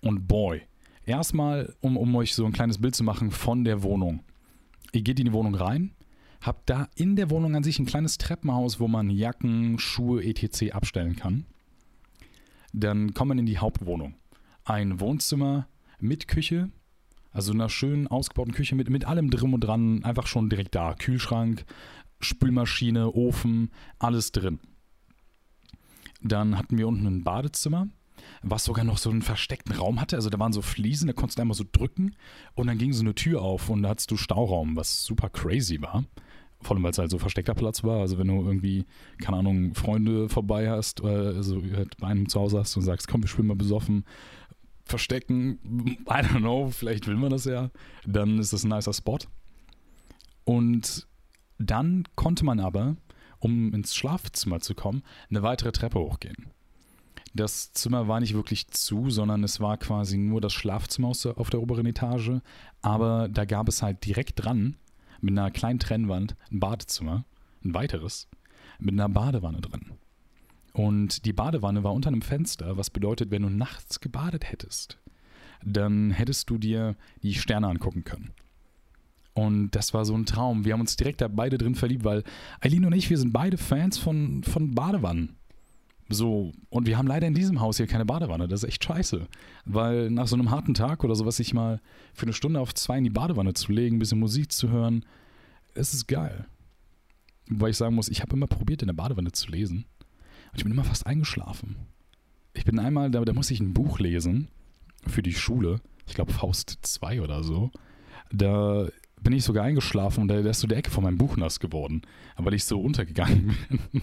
Und 0.00 0.28
boy, 0.28 0.62
erstmal, 1.04 1.74
um, 1.80 1.96
um 1.96 2.14
euch 2.14 2.34
so 2.34 2.44
ein 2.44 2.52
kleines 2.52 2.80
Bild 2.80 2.94
zu 2.94 3.04
machen 3.04 3.30
von 3.30 3.64
der 3.64 3.82
Wohnung. 3.82 4.20
Ihr 4.92 5.02
geht 5.02 5.18
in 5.18 5.26
die 5.26 5.32
Wohnung 5.32 5.54
rein, 5.54 5.92
habt 6.40 6.70
da 6.70 6.88
in 6.94 7.16
der 7.16 7.30
Wohnung 7.30 7.56
an 7.56 7.64
sich 7.64 7.78
ein 7.78 7.86
kleines 7.86 8.18
Treppenhaus, 8.18 8.78
wo 8.78 8.88
man 8.88 9.10
Jacken, 9.10 9.78
Schuhe, 9.78 10.24
etc. 10.24 10.72
abstellen 10.72 11.16
kann. 11.16 11.46
Dann 12.72 13.14
kommt 13.14 13.30
man 13.30 13.38
in 13.38 13.46
die 13.46 13.58
Hauptwohnung. 13.58 14.14
Ein 14.64 15.00
Wohnzimmer 15.00 15.68
mit 15.98 16.28
Küche, 16.28 16.70
also 17.36 17.52
einer 17.52 17.68
schönen 17.68 18.06
ausgebauten 18.06 18.54
Küche 18.54 18.74
mit, 18.74 18.88
mit 18.88 19.04
allem 19.04 19.30
drin 19.30 19.52
und 19.52 19.60
dran, 19.60 20.02
einfach 20.04 20.26
schon 20.26 20.48
direkt 20.48 20.74
da. 20.74 20.94
Kühlschrank, 20.94 21.66
Spülmaschine, 22.18 23.12
Ofen, 23.12 23.70
alles 23.98 24.32
drin. 24.32 24.58
Dann 26.22 26.56
hatten 26.56 26.78
wir 26.78 26.88
unten 26.88 27.06
ein 27.06 27.24
Badezimmer, 27.24 27.88
was 28.42 28.64
sogar 28.64 28.86
noch 28.86 28.96
so 28.96 29.10
einen 29.10 29.20
versteckten 29.20 29.76
Raum 29.76 30.00
hatte. 30.00 30.16
Also 30.16 30.30
da 30.30 30.38
waren 30.38 30.54
so 30.54 30.62
Fliesen, 30.62 31.08
da 31.08 31.12
konntest 31.12 31.38
du 31.38 31.42
einmal 31.42 31.56
so 31.56 31.64
drücken 31.70 32.16
und 32.54 32.68
dann 32.68 32.78
ging 32.78 32.94
so 32.94 33.02
eine 33.02 33.14
Tür 33.14 33.42
auf 33.42 33.68
und 33.68 33.82
da 33.82 33.90
hattest 33.90 34.10
du 34.10 34.16
Stauraum, 34.16 34.74
was 34.74 35.04
super 35.04 35.28
crazy 35.28 35.82
war. 35.82 36.04
Vor 36.62 36.74
allem, 36.74 36.84
weil 36.84 36.92
es 36.92 36.98
halt 36.98 37.10
so 37.10 37.18
versteckter 37.18 37.54
Platz 37.54 37.84
war. 37.84 38.00
Also 38.00 38.16
wenn 38.16 38.28
du 38.28 38.42
irgendwie, 38.46 38.86
keine 39.22 39.36
Ahnung, 39.36 39.74
Freunde 39.74 40.30
vorbei 40.30 40.70
hast, 40.70 41.02
oder 41.02 41.34
also 41.36 41.62
bei 42.00 42.06
einem 42.06 42.30
zu 42.30 42.40
Hause 42.40 42.60
hast 42.60 42.74
und 42.78 42.82
sagst, 42.82 43.08
komm, 43.08 43.22
wir 43.22 43.28
schwimmen 43.28 43.48
mal 43.48 43.56
besoffen, 43.56 44.06
verstecken, 44.86 45.58
I 46.08 46.22
don't 46.22 46.38
know, 46.38 46.70
vielleicht 46.70 47.06
will 47.06 47.16
man 47.16 47.30
das 47.30 47.44
ja, 47.44 47.70
dann 48.06 48.38
ist 48.38 48.52
das 48.52 48.64
ein 48.64 48.70
nicer 48.70 48.92
Spot. 48.92 49.18
Und 50.44 51.06
dann 51.58 52.04
konnte 52.14 52.44
man 52.44 52.60
aber, 52.60 52.96
um 53.40 53.74
ins 53.74 53.94
Schlafzimmer 53.94 54.60
zu 54.60 54.74
kommen, 54.74 55.02
eine 55.28 55.42
weitere 55.42 55.72
Treppe 55.72 55.98
hochgehen. 55.98 56.52
Das 57.34 57.72
Zimmer 57.72 58.08
war 58.08 58.20
nicht 58.20 58.32
wirklich 58.32 58.68
zu, 58.68 59.10
sondern 59.10 59.44
es 59.44 59.60
war 59.60 59.76
quasi 59.76 60.16
nur 60.16 60.40
das 60.40 60.54
Schlafzimmer 60.54 61.08
auf 61.08 61.50
der 61.50 61.60
oberen 61.60 61.84
Etage. 61.84 62.40
Aber 62.80 63.28
da 63.28 63.44
gab 63.44 63.68
es 63.68 63.82
halt 63.82 64.06
direkt 64.06 64.42
dran, 64.42 64.76
mit 65.20 65.32
einer 65.32 65.50
kleinen 65.50 65.78
Trennwand, 65.78 66.36
ein 66.50 66.60
Badezimmer, 66.60 67.24
ein 67.62 67.74
weiteres, 67.74 68.28
mit 68.78 68.94
einer 68.94 69.08
Badewanne 69.08 69.60
drin. 69.60 69.98
Und 70.76 71.24
die 71.24 71.32
Badewanne 71.32 71.84
war 71.84 71.94
unter 71.94 72.08
einem 72.08 72.20
Fenster, 72.20 72.76
was 72.76 72.90
bedeutet, 72.90 73.30
wenn 73.30 73.40
du 73.40 73.48
nachts 73.48 73.98
gebadet 73.98 74.52
hättest, 74.52 74.98
dann 75.64 76.10
hättest 76.10 76.50
du 76.50 76.58
dir 76.58 76.96
die 77.22 77.32
Sterne 77.32 77.68
angucken 77.68 78.04
können. 78.04 78.32
Und 79.32 79.70
das 79.70 79.94
war 79.94 80.04
so 80.04 80.14
ein 80.14 80.26
Traum. 80.26 80.66
Wir 80.66 80.74
haben 80.74 80.82
uns 80.82 80.96
direkt 80.96 81.22
da 81.22 81.28
beide 81.28 81.56
drin 81.56 81.76
verliebt, 81.76 82.04
weil 82.04 82.24
Eileen 82.60 82.84
und 82.84 82.92
ich, 82.92 83.08
wir 83.08 83.16
sind 83.16 83.32
beide 83.32 83.56
Fans 83.56 83.96
von, 83.96 84.44
von 84.44 84.74
Badewannen. 84.74 85.36
So, 86.10 86.52
und 86.68 86.86
wir 86.86 86.98
haben 86.98 87.08
leider 87.08 87.26
in 87.26 87.34
diesem 87.34 87.62
Haus 87.62 87.78
hier 87.78 87.86
keine 87.86 88.04
Badewanne. 88.04 88.46
Das 88.46 88.62
ist 88.62 88.68
echt 88.68 88.84
scheiße. 88.84 89.26
Weil 89.64 90.10
nach 90.10 90.26
so 90.26 90.36
einem 90.36 90.50
harten 90.50 90.74
Tag 90.74 91.04
oder 91.04 91.14
sowas, 91.14 91.38
sich 91.38 91.54
mal 91.54 91.80
für 92.12 92.24
eine 92.24 92.34
Stunde 92.34 92.60
auf 92.60 92.74
zwei 92.74 92.98
in 92.98 93.04
die 93.04 93.10
Badewanne 93.10 93.54
zu 93.54 93.72
legen, 93.72 93.96
ein 93.96 93.98
bisschen 93.98 94.20
Musik 94.20 94.52
zu 94.52 94.68
hören, 94.68 95.06
es 95.72 95.94
ist 95.94 96.06
geil. 96.06 96.44
Weil 97.48 97.70
ich 97.70 97.78
sagen 97.78 97.94
muss, 97.94 98.10
ich 98.10 98.20
habe 98.20 98.36
immer 98.36 98.46
probiert, 98.46 98.82
in 98.82 98.88
der 98.88 98.94
Badewanne 98.94 99.32
zu 99.32 99.50
lesen. 99.50 99.86
Und 100.56 100.60
ich 100.60 100.64
bin 100.64 100.72
immer 100.72 100.84
fast 100.84 101.06
eingeschlafen. 101.06 101.76
Ich 102.54 102.64
bin 102.64 102.78
einmal, 102.78 103.10
da, 103.10 103.22
da 103.22 103.34
musste 103.34 103.52
ich 103.52 103.60
ein 103.60 103.74
Buch 103.74 103.98
lesen 103.98 104.48
für 105.06 105.22
die 105.22 105.34
Schule. 105.34 105.82
Ich 106.06 106.14
glaube 106.14 106.32
Faust 106.32 106.78
2 106.80 107.20
oder 107.20 107.44
so. 107.44 107.70
Da 108.32 108.88
bin 109.20 109.34
ich 109.34 109.44
sogar 109.44 109.64
eingeschlafen 109.64 110.22
und 110.22 110.28
da 110.28 110.38
ist 110.38 110.60
so 110.60 110.66
die 110.66 110.74
Ecke 110.74 110.90
von 110.90 111.04
meinem 111.04 111.18
Buch 111.18 111.36
nass 111.36 111.60
geworden, 111.60 112.00
weil 112.38 112.54
ich 112.54 112.64
so 112.64 112.80
untergegangen 112.80 113.54
bin. 113.68 114.02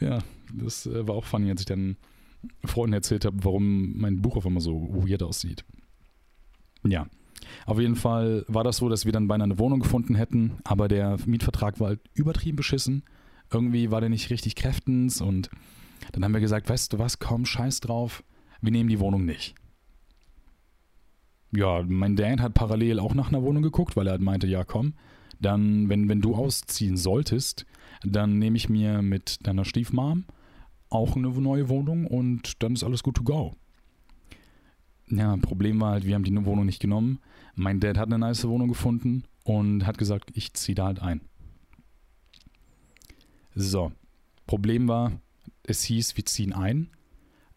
ja, 0.00 0.18
das 0.52 0.86
äh, 0.86 1.06
war 1.06 1.14
auch 1.14 1.24
funny, 1.24 1.48
als 1.50 1.60
ich 1.60 1.66
dann 1.66 1.98
Freunden 2.64 2.94
erzählt 2.94 3.24
habe, 3.24 3.44
warum 3.44 3.96
mein 3.96 4.22
Buch 4.22 4.36
auf 4.36 4.46
einmal 4.46 4.60
so 4.60 4.88
weird 5.06 5.22
aussieht. 5.22 5.64
Ja, 6.84 7.06
auf 7.64 7.78
jeden 7.78 7.94
Fall 7.94 8.44
war 8.48 8.64
das 8.64 8.78
so, 8.78 8.88
dass 8.88 9.04
wir 9.04 9.12
dann 9.12 9.28
beinahe 9.28 9.44
eine 9.44 9.60
Wohnung 9.60 9.78
gefunden 9.78 10.16
hätten, 10.16 10.54
aber 10.64 10.88
der 10.88 11.16
Mietvertrag 11.26 11.78
war 11.78 11.90
halt 11.90 12.00
übertrieben 12.12 12.56
beschissen. 12.56 13.04
Irgendwie 13.54 13.90
war 13.90 14.00
der 14.00 14.10
nicht 14.10 14.30
richtig 14.30 14.56
kräftens 14.56 15.20
und 15.20 15.48
dann 16.12 16.24
haben 16.24 16.34
wir 16.34 16.40
gesagt, 16.40 16.68
weißt 16.68 16.92
du 16.92 16.98
was, 16.98 17.18
komm, 17.18 17.46
scheiß 17.46 17.80
drauf, 17.80 18.22
wir 18.60 18.72
nehmen 18.72 18.88
die 18.90 19.00
Wohnung 19.00 19.24
nicht 19.24 19.54
ja, 21.56 21.82
mein 21.86 22.16
Dad 22.16 22.40
hat 22.40 22.54
parallel 22.54 22.98
auch 22.98 23.14
nach 23.14 23.28
einer 23.28 23.42
Wohnung 23.42 23.62
geguckt, 23.62 23.96
weil 23.96 24.06
er 24.06 24.12
halt 24.12 24.22
meinte, 24.22 24.46
ja 24.46 24.64
komm, 24.64 24.94
dann, 25.40 25.88
wenn, 25.88 26.08
wenn 26.08 26.20
du 26.20 26.34
ausziehen 26.34 26.96
solltest, 26.96 27.66
dann 28.02 28.38
nehme 28.38 28.56
ich 28.56 28.68
mir 28.68 29.02
mit 29.02 29.46
deiner 29.46 29.64
Stiefmom 29.64 30.24
auch 30.90 31.16
eine 31.16 31.28
neue 31.28 31.68
Wohnung 31.68 32.06
und 32.06 32.62
dann 32.62 32.74
ist 32.74 32.84
alles 32.84 33.02
gut 33.02 33.16
to 33.16 33.24
go. 33.24 33.54
Ja, 35.08 35.36
Problem 35.36 35.80
war 35.80 35.92
halt, 35.92 36.06
wir 36.06 36.14
haben 36.14 36.24
die 36.24 36.46
Wohnung 36.46 36.66
nicht 36.66 36.80
genommen. 36.80 37.18
Mein 37.54 37.80
Dad 37.80 37.98
hat 37.98 38.06
eine 38.06 38.18
nice 38.18 38.46
Wohnung 38.48 38.68
gefunden 38.68 39.24
und 39.44 39.86
hat 39.86 39.98
gesagt, 39.98 40.30
ich 40.34 40.54
ziehe 40.54 40.74
da 40.74 40.86
halt 40.86 41.02
ein. 41.02 41.20
So, 43.54 43.92
Problem 44.46 44.88
war, 44.88 45.12
es 45.62 45.82
hieß, 45.84 46.16
wir 46.16 46.26
ziehen 46.26 46.52
ein, 46.52 46.90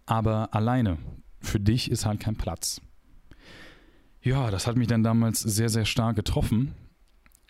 aber 0.06 0.54
alleine. 0.54 0.98
Für 1.40 1.60
dich 1.60 1.92
ist 1.92 2.06
halt 2.06 2.20
kein 2.20 2.36
Platz. 2.36 2.82
Ja, 4.22 4.52
das 4.52 4.68
hat 4.68 4.76
mich 4.76 4.88
dann 4.88 5.04
damals 5.04 5.40
sehr, 5.40 5.70
sehr 5.70 5.86
stark 5.86 6.16
getroffen, 6.16 6.74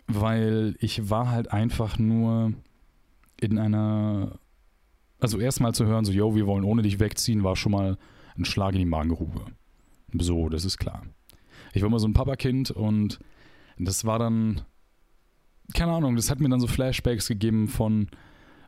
weil 0.08 0.75
ich 0.80 1.10
war 1.10 1.30
halt 1.30 1.51
einfach 1.51 1.98
nur 1.98 2.54
in 3.39 3.58
einer, 3.58 4.39
also 5.20 5.39
erstmal 5.39 5.74
zu 5.74 5.86
hören, 5.86 6.06
so, 6.06 6.12
yo, 6.12 6.36
wir 6.36 6.48
wollen 6.48 6.63
ohne 6.63 6.82
dich 6.82 7.00
wegziehen, 7.00 7.44
war 7.44 7.56
schon 7.56 7.72
mal 7.72 7.98
ein 8.38 8.46
Schlag 8.46 8.74
in 8.74 8.80
die 8.80 8.86
Magengrube. 8.86 9.46
So, 10.13 10.50
das 10.50 10.66
ist 10.66 10.77
klar. 10.77 11.04
Ich 11.74 11.82
war 11.82 11.88
immer 11.88 12.00
so 12.00 12.08
ein 12.08 12.13
Papakind 12.13 12.72
und 12.72 13.20
das 13.77 14.06
war 14.06 14.20
dann, 14.20 14.62
keine 15.74 15.92
Ahnung, 15.92 16.16
das 16.16 16.30
hat 16.30 16.39
mir 16.39 16.50
dann 16.50 16.60
so 16.60 16.68
Flashbacks 16.68 17.27
gegeben 17.27 17.68
von 17.68 18.08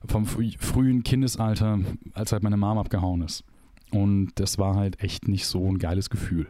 vom 0.06 0.26
frühen 0.26 1.04
Kindesalter, 1.04 1.80
als 2.14 2.32
halt 2.32 2.44
meine 2.44 2.58
Mom 2.58 2.78
abgehauen 2.78 3.22
ist. 3.22 3.44
Und 3.92 4.32
das 4.36 4.58
war 4.58 4.76
halt 4.76 5.02
echt 5.02 5.28
nicht 5.28 5.46
so 5.46 5.70
ein 5.70 5.80
geiles 5.80 6.10
Gefühl. 6.10 6.48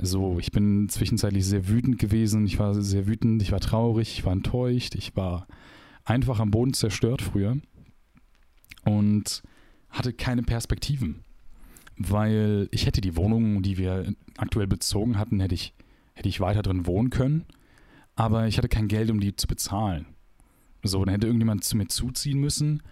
So, 0.00 0.38
ich 0.38 0.52
bin 0.52 0.88
zwischenzeitlich 0.88 1.44
sehr 1.46 1.68
wütend 1.68 1.98
gewesen. 1.98 2.46
Ich 2.46 2.58
war 2.58 2.74
sehr 2.74 3.06
wütend, 3.06 3.42
ich 3.42 3.52
war 3.52 3.60
traurig, 3.60 4.18
ich 4.18 4.24
war 4.24 4.32
enttäuscht, 4.32 4.94
ich 4.94 5.16
war 5.16 5.46
einfach 6.04 6.40
am 6.40 6.50
Boden 6.50 6.74
zerstört 6.74 7.22
früher 7.22 7.56
und 8.84 9.42
hatte 9.90 10.12
keine 10.12 10.42
Perspektiven, 10.42 11.22
weil 11.96 12.68
ich 12.72 12.86
hätte 12.86 13.00
die 13.00 13.16
Wohnung, 13.16 13.62
die 13.62 13.78
wir 13.78 14.12
aktuell 14.36 14.66
bezogen 14.66 15.18
hatten, 15.18 15.40
hätte 15.40 15.54
ich, 15.54 15.74
hätte 16.14 16.28
ich 16.28 16.40
weiter 16.40 16.62
drin 16.62 16.86
wohnen 16.86 17.10
können, 17.10 17.44
aber 18.16 18.48
ich 18.48 18.58
hatte 18.58 18.68
kein 18.68 18.88
Geld, 18.88 19.10
um 19.10 19.20
die 19.20 19.36
zu 19.36 19.46
bezahlen. 19.46 20.06
So, 20.82 21.04
dann 21.04 21.14
hätte 21.14 21.26
irgendjemand 21.26 21.64
zu 21.64 21.76
mir 21.76 21.88
zuziehen 21.88 22.38
müssen. 22.38 22.82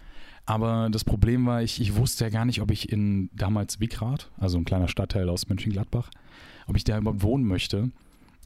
Aber 0.45 0.89
das 0.89 1.03
Problem 1.03 1.45
war, 1.45 1.61
ich, 1.61 1.79
ich 1.81 1.95
wusste 1.95 2.25
ja 2.25 2.29
gar 2.29 2.45
nicht, 2.45 2.61
ob 2.61 2.71
ich 2.71 2.91
in 2.91 3.29
damals 3.33 3.79
Wickrath, 3.79 4.31
also 4.37 4.57
ein 4.57 4.65
kleiner 4.65 4.87
Stadtteil 4.87 5.29
aus 5.29 5.47
Mönchengladbach, 5.47 6.09
ob 6.67 6.77
ich 6.77 6.83
da 6.83 6.97
überhaupt 6.97 7.21
wohnen 7.21 7.45
möchte, 7.45 7.91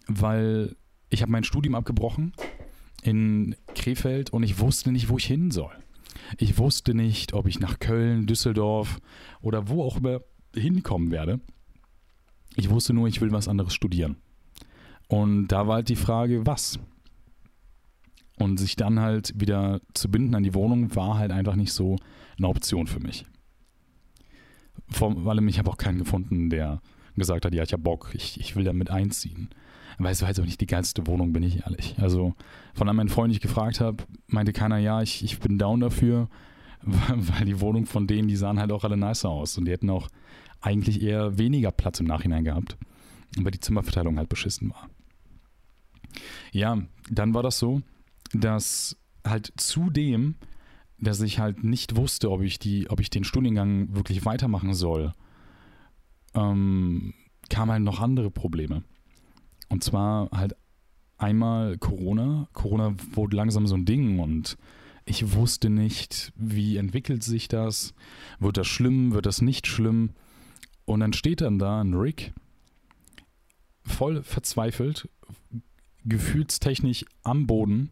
weil 0.07 0.75
ich 1.09 1.21
habe 1.21 1.31
mein 1.31 1.43
Studium 1.43 1.75
abgebrochen 1.75 2.33
in 3.01 3.55
Krefeld 3.75 4.31
und 4.31 4.43
ich 4.43 4.59
wusste 4.59 4.91
nicht, 4.91 5.09
wo 5.09 5.17
ich 5.17 5.25
hin 5.25 5.51
soll. 5.51 5.71
Ich 6.37 6.57
wusste 6.57 6.93
nicht, 6.93 7.33
ob 7.33 7.47
ich 7.47 7.59
nach 7.59 7.79
Köln, 7.79 8.25
Düsseldorf 8.25 8.99
oder 9.41 9.69
wo 9.69 9.83
auch 9.83 9.97
immer 9.97 10.21
hinkommen 10.53 11.11
werde. 11.11 11.39
Ich 12.55 12.69
wusste 12.69 12.93
nur, 12.93 13.07
ich 13.07 13.21
will 13.21 13.31
was 13.31 13.47
anderes 13.47 13.73
studieren. 13.73 14.17
Und 15.07 15.49
da 15.49 15.67
war 15.67 15.75
halt 15.75 15.89
die 15.89 15.95
Frage, 15.95 16.45
was? 16.45 16.79
Und 18.37 18.57
sich 18.57 18.75
dann 18.75 18.99
halt 18.99 19.39
wieder 19.39 19.79
zu 19.93 20.09
binden 20.09 20.35
an 20.35 20.43
die 20.43 20.53
Wohnung 20.53 20.93
war 20.95 21.17
halt 21.17 21.31
einfach 21.31 21.55
nicht 21.55 21.71
so 21.71 21.95
eine 22.37 22.49
Option 22.49 22.87
für 22.87 22.99
mich. 22.99 23.25
Vor 24.89 25.15
allem, 25.27 25.47
ich 25.47 25.57
habe 25.57 25.69
auch 25.69 25.77
keinen 25.77 25.99
gefunden, 25.99 26.49
der 26.49 26.81
gesagt 27.15 27.45
hat, 27.45 27.53
ja, 27.53 27.63
ich 27.63 27.71
habe 27.71 27.83
Bock, 27.83 28.11
ich, 28.13 28.39
ich 28.39 28.55
will 28.55 28.65
da 28.65 28.73
mit 28.73 28.89
einziehen. 28.89 29.49
Weil 29.97 30.11
es 30.11 30.21
war 30.21 30.27
jetzt 30.29 30.39
auch 30.39 30.45
nicht 30.45 30.59
die 30.59 30.67
geilste 30.67 31.07
Wohnung, 31.07 31.31
bin 31.31 31.43
ich 31.43 31.61
ehrlich. 31.61 31.95
Also 31.99 32.33
von 32.73 32.89
all 32.89 32.93
meinen 32.93 33.09
Freunden, 33.09 33.31
die 33.31 33.37
ich 33.37 33.41
gefragt 33.41 33.79
habe, 33.79 34.03
meinte 34.27 34.51
keiner, 34.51 34.77
ja, 34.77 35.01
ich, 35.01 35.23
ich 35.23 35.39
bin 35.39 35.57
down 35.57 35.79
dafür, 35.79 36.27
weil 36.81 37.45
die 37.45 37.61
Wohnung 37.61 37.85
von 37.85 38.07
denen, 38.07 38.27
die 38.27 38.35
sahen 38.35 38.59
halt 38.59 38.71
auch 38.71 38.83
alle 38.83 38.97
nicer 38.97 39.29
aus 39.29 39.57
und 39.57 39.65
die 39.65 39.71
hätten 39.71 39.89
auch 39.89 40.09
eigentlich 40.61 41.01
eher 41.01 41.37
weniger 41.37 41.71
Platz 41.71 41.99
im 41.99 42.07
Nachhinein 42.07 42.43
gehabt, 42.43 42.77
weil 43.37 43.51
die 43.51 43.59
Zimmerverteilung 43.59 44.17
halt 44.17 44.29
beschissen 44.29 44.71
war. 44.71 44.89
Ja, 46.51 46.77
dann 47.09 47.33
war 47.33 47.43
das 47.43 47.59
so, 47.59 47.81
dass 48.41 48.97
halt 49.25 49.53
zudem, 49.57 50.35
dass 50.99 51.21
ich 51.21 51.39
halt 51.39 51.63
nicht 51.63 51.95
wusste, 51.95 52.31
ob 52.31 52.41
ich 52.41 52.59
die, 52.59 52.89
ob 52.89 52.99
ich 52.99 53.09
den 53.09 53.23
Studiengang 53.23 53.95
wirklich 53.95 54.25
weitermachen 54.25 54.73
soll 54.73 55.13
ähm, 56.35 57.13
kamen 57.49 57.71
halt 57.71 57.83
noch 57.83 58.01
andere 58.01 58.29
Probleme. 58.29 58.83
Und 59.69 59.83
zwar 59.83 60.29
halt 60.31 60.55
einmal 61.17 61.77
Corona. 61.77 62.47
Corona 62.53 62.95
wurde 63.13 63.37
langsam 63.37 63.67
so 63.67 63.75
ein 63.75 63.85
Ding 63.85 64.19
und 64.19 64.57
ich 65.05 65.33
wusste 65.33 65.69
nicht, 65.69 66.33
wie 66.35 66.77
entwickelt 66.77 67.23
sich 67.23 67.47
das. 67.47 67.93
Wird 68.39 68.57
das 68.57 68.67
schlimm? 68.67 69.13
Wird 69.13 69.25
das 69.25 69.41
nicht 69.41 69.67
schlimm? 69.67 70.11
Und 70.85 70.99
dann 70.99 71.13
steht 71.13 71.41
dann 71.41 71.57
da 71.57 71.81
ein 71.81 71.93
Rick, 71.93 72.33
voll 73.83 74.21
verzweifelt, 74.23 75.09
gefühlstechnisch 76.03 77.05
am 77.23 77.47
Boden, 77.47 77.91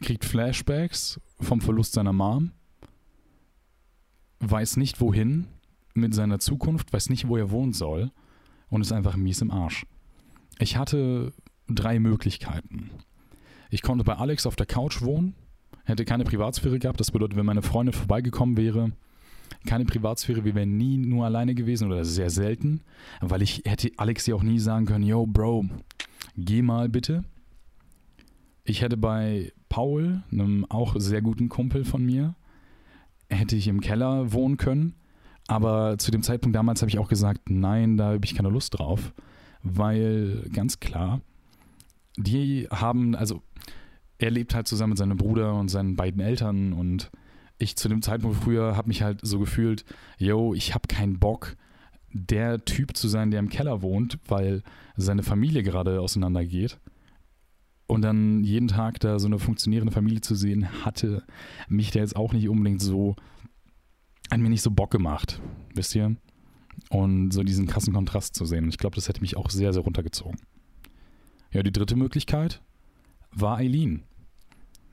kriegt 0.00 0.24
Flashbacks 0.24 1.20
vom 1.40 1.60
Verlust 1.60 1.92
seiner 1.92 2.12
Mom, 2.12 2.52
weiß 4.40 4.76
nicht 4.76 5.00
wohin 5.00 5.46
mit 5.94 6.14
seiner 6.14 6.38
Zukunft, 6.38 6.92
weiß 6.92 7.10
nicht, 7.10 7.28
wo 7.28 7.36
er 7.36 7.50
wohnen 7.50 7.72
soll 7.72 8.10
und 8.70 8.80
ist 8.80 8.92
einfach 8.92 9.16
mies 9.16 9.40
im 9.40 9.50
Arsch. 9.50 9.86
Ich 10.58 10.76
hatte 10.76 11.32
drei 11.68 11.98
Möglichkeiten. 11.98 12.90
Ich 13.70 13.82
konnte 13.82 14.04
bei 14.04 14.16
Alex 14.16 14.46
auf 14.46 14.56
der 14.56 14.66
Couch 14.66 15.02
wohnen, 15.02 15.34
hätte 15.84 16.04
keine 16.04 16.24
Privatsphäre 16.24 16.78
gehabt. 16.78 17.00
Das 17.00 17.10
bedeutet, 17.10 17.36
wenn 17.36 17.46
meine 17.46 17.62
Freundin 17.62 17.92
vorbeigekommen 17.92 18.56
wäre, 18.56 18.92
keine 19.66 19.84
Privatsphäre, 19.84 20.44
wir 20.44 20.54
wären 20.54 20.76
nie 20.76 20.96
nur 20.98 21.24
alleine 21.24 21.54
gewesen 21.54 21.90
oder 21.90 22.04
sehr 22.04 22.30
selten, 22.30 22.82
weil 23.20 23.42
ich 23.42 23.62
hätte 23.64 23.90
Alex 23.96 24.26
ja 24.26 24.34
auch 24.34 24.42
nie 24.42 24.58
sagen 24.58 24.86
können, 24.86 25.04
yo, 25.04 25.26
Bro, 25.26 25.66
geh 26.36 26.62
mal 26.62 26.88
bitte. 26.88 27.24
Ich 28.68 28.82
hätte 28.82 28.98
bei 28.98 29.50
Paul, 29.70 30.22
einem 30.30 30.66
auch 30.68 30.94
sehr 30.98 31.22
guten 31.22 31.48
Kumpel 31.48 31.86
von 31.86 32.04
mir, 32.04 32.34
hätte 33.30 33.56
ich 33.56 33.66
im 33.66 33.80
Keller 33.80 34.34
wohnen 34.34 34.58
können. 34.58 34.94
Aber 35.46 35.96
zu 35.96 36.10
dem 36.10 36.22
Zeitpunkt 36.22 36.54
damals 36.54 36.82
habe 36.82 36.90
ich 36.90 36.98
auch 36.98 37.08
gesagt, 37.08 37.48
nein, 37.48 37.96
da 37.96 38.12
habe 38.12 38.24
ich 38.24 38.34
keine 38.34 38.50
Lust 38.50 38.78
drauf, 38.78 39.14
weil 39.62 40.46
ganz 40.52 40.80
klar, 40.80 41.22
die 42.18 42.68
haben, 42.70 43.14
also 43.14 43.40
er 44.18 44.30
lebt 44.30 44.54
halt 44.54 44.68
zusammen 44.68 44.90
mit 44.90 44.98
seinem 44.98 45.16
Bruder 45.16 45.54
und 45.54 45.70
seinen 45.70 45.96
beiden 45.96 46.20
Eltern 46.20 46.74
und 46.74 47.10
ich 47.56 47.74
zu 47.76 47.88
dem 47.88 48.02
Zeitpunkt 48.02 48.36
früher 48.36 48.76
habe 48.76 48.88
mich 48.88 49.00
halt 49.02 49.20
so 49.22 49.38
gefühlt, 49.38 49.86
yo, 50.18 50.52
ich 50.52 50.74
habe 50.74 50.88
keinen 50.88 51.18
Bock, 51.18 51.56
der 52.12 52.62
Typ 52.66 52.98
zu 52.98 53.08
sein, 53.08 53.30
der 53.30 53.40
im 53.40 53.48
Keller 53.48 53.80
wohnt, 53.80 54.18
weil 54.28 54.62
seine 54.94 55.22
Familie 55.22 55.62
gerade 55.62 56.02
auseinandergeht. 56.02 56.78
Und 57.88 58.02
dann 58.02 58.44
jeden 58.44 58.68
Tag 58.68 59.00
da 59.00 59.18
so 59.18 59.26
eine 59.26 59.38
funktionierende 59.38 59.92
Familie 59.92 60.20
zu 60.20 60.34
sehen, 60.34 60.84
hatte 60.84 61.24
mich 61.68 61.90
da 61.90 62.00
jetzt 62.00 62.16
auch 62.16 62.34
nicht 62.34 62.48
unbedingt 62.48 62.82
so, 62.82 63.16
hat 64.30 64.38
mir 64.38 64.50
nicht 64.50 64.62
so 64.62 64.70
Bock 64.70 64.90
gemacht, 64.90 65.40
wisst 65.74 65.94
ihr? 65.94 66.14
Und 66.90 67.32
so 67.32 67.42
diesen 67.42 67.66
krassen 67.66 67.94
Kontrast 67.94 68.36
zu 68.36 68.44
sehen. 68.44 68.68
Ich 68.68 68.76
glaube, 68.76 68.94
das 68.94 69.08
hätte 69.08 69.22
mich 69.22 69.36
auch 69.38 69.48
sehr, 69.48 69.72
sehr 69.72 69.82
runtergezogen. 69.82 70.38
Ja, 71.50 71.62
die 71.62 71.72
dritte 71.72 71.96
Möglichkeit 71.96 72.60
war 73.32 73.56
Eileen. 73.56 74.02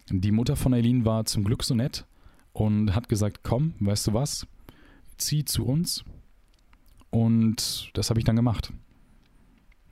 Die 0.10 0.32
Mutter 0.32 0.56
von 0.56 0.74
Eileen 0.74 1.04
war 1.04 1.26
zum 1.26 1.44
Glück 1.44 1.64
so 1.64 1.76
nett 1.76 2.06
und 2.54 2.96
hat 2.96 3.10
gesagt, 3.10 3.42
komm, 3.44 3.74
weißt 3.82 4.08
du 4.08 4.14
was, 4.14 4.48
zieh 5.18 5.44
zu 5.44 5.66
uns. 5.66 6.06
Und 7.10 7.92
das 7.94 8.10
habe 8.10 8.20
ich 8.22 8.26
dann 8.26 8.38
gemacht. 8.38 8.72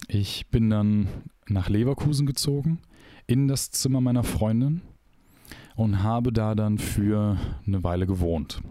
Ich 0.07 0.47
bin 0.47 0.69
dann 0.69 1.07
nach 1.47 1.67
Leverkusen 1.67 2.25
gezogen, 2.25 2.79
in 3.27 3.47
das 3.47 3.71
Zimmer 3.71 4.01
meiner 4.01 4.23
Freundin 4.23 4.81
und 5.75 6.03
habe 6.03 6.31
da 6.31 6.55
dann 6.55 6.77
für 6.77 7.37
eine 7.65 7.83
Weile 7.83 8.05
gewohnt. 8.05 8.61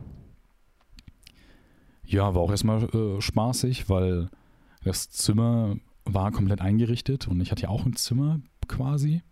Ja, 2.05 2.35
war 2.35 2.43
auch 2.43 2.51
erstmal 2.51 2.85
äh, 2.95 3.21
spaßig, 3.21 3.89
weil 3.89 4.29
das 4.85 5.11
Zimmer 5.11 5.77
war 6.05 6.33
komplett 6.33 6.61
eingerichtet 6.61 7.29
und 7.29 7.41
ich 7.41 7.51
hatte 7.51 7.63
ja 7.63 7.69
auch 7.69 7.87
ein 7.87 7.97
Zimmer 7.97 8.41
quasi. 8.69 9.23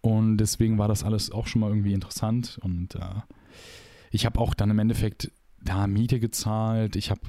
Und 0.00 0.38
deswegen 0.38 0.78
war 0.78 0.88
das 0.88 1.04
alles 1.04 1.30
auch 1.30 1.46
schon 1.46 1.60
mal 1.60 1.70
irgendwie 1.70 1.92
interessant. 1.92 2.58
Und 2.62 2.94
äh, 2.94 3.20
ich 4.10 4.26
habe 4.26 4.40
auch 4.40 4.54
dann 4.54 4.70
im 4.70 4.78
Endeffekt 4.78 5.30
da 5.62 5.86
Miete 5.86 6.20
gezahlt. 6.20 6.96
Ich 6.96 7.10
habe 7.10 7.20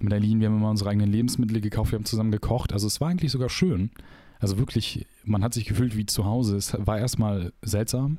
mit 0.00 0.12
Aline, 0.12 0.40
wir 0.40 0.48
haben 0.48 0.56
immer 0.56 0.70
unsere 0.70 0.90
eigenen 0.90 1.10
Lebensmittel 1.10 1.60
gekauft, 1.60 1.92
wir 1.92 1.98
haben 1.98 2.04
zusammen 2.04 2.30
gekocht. 2.30 2.72
Also 2.72 2.86
es 2.86 3.00
war 3.00 3.08
eigentlich 3.08 3.32
sogar 3.32 3.48
schön. 3.48 3.90
Also 4.38 4.58
wirklich, 4.58 5.06
man 5.24 5.42
hat 5.42 5.54
sich 5.54 5.64
gefühlt 5.64 5.96
wie 5.96 6.06
zu 6.06 6.24
Hause. 6.24 6.56
Es 6.56 6.76
war 6.78 6.98
erstmal 6.98 7.52
seltsam, 7.62 8.18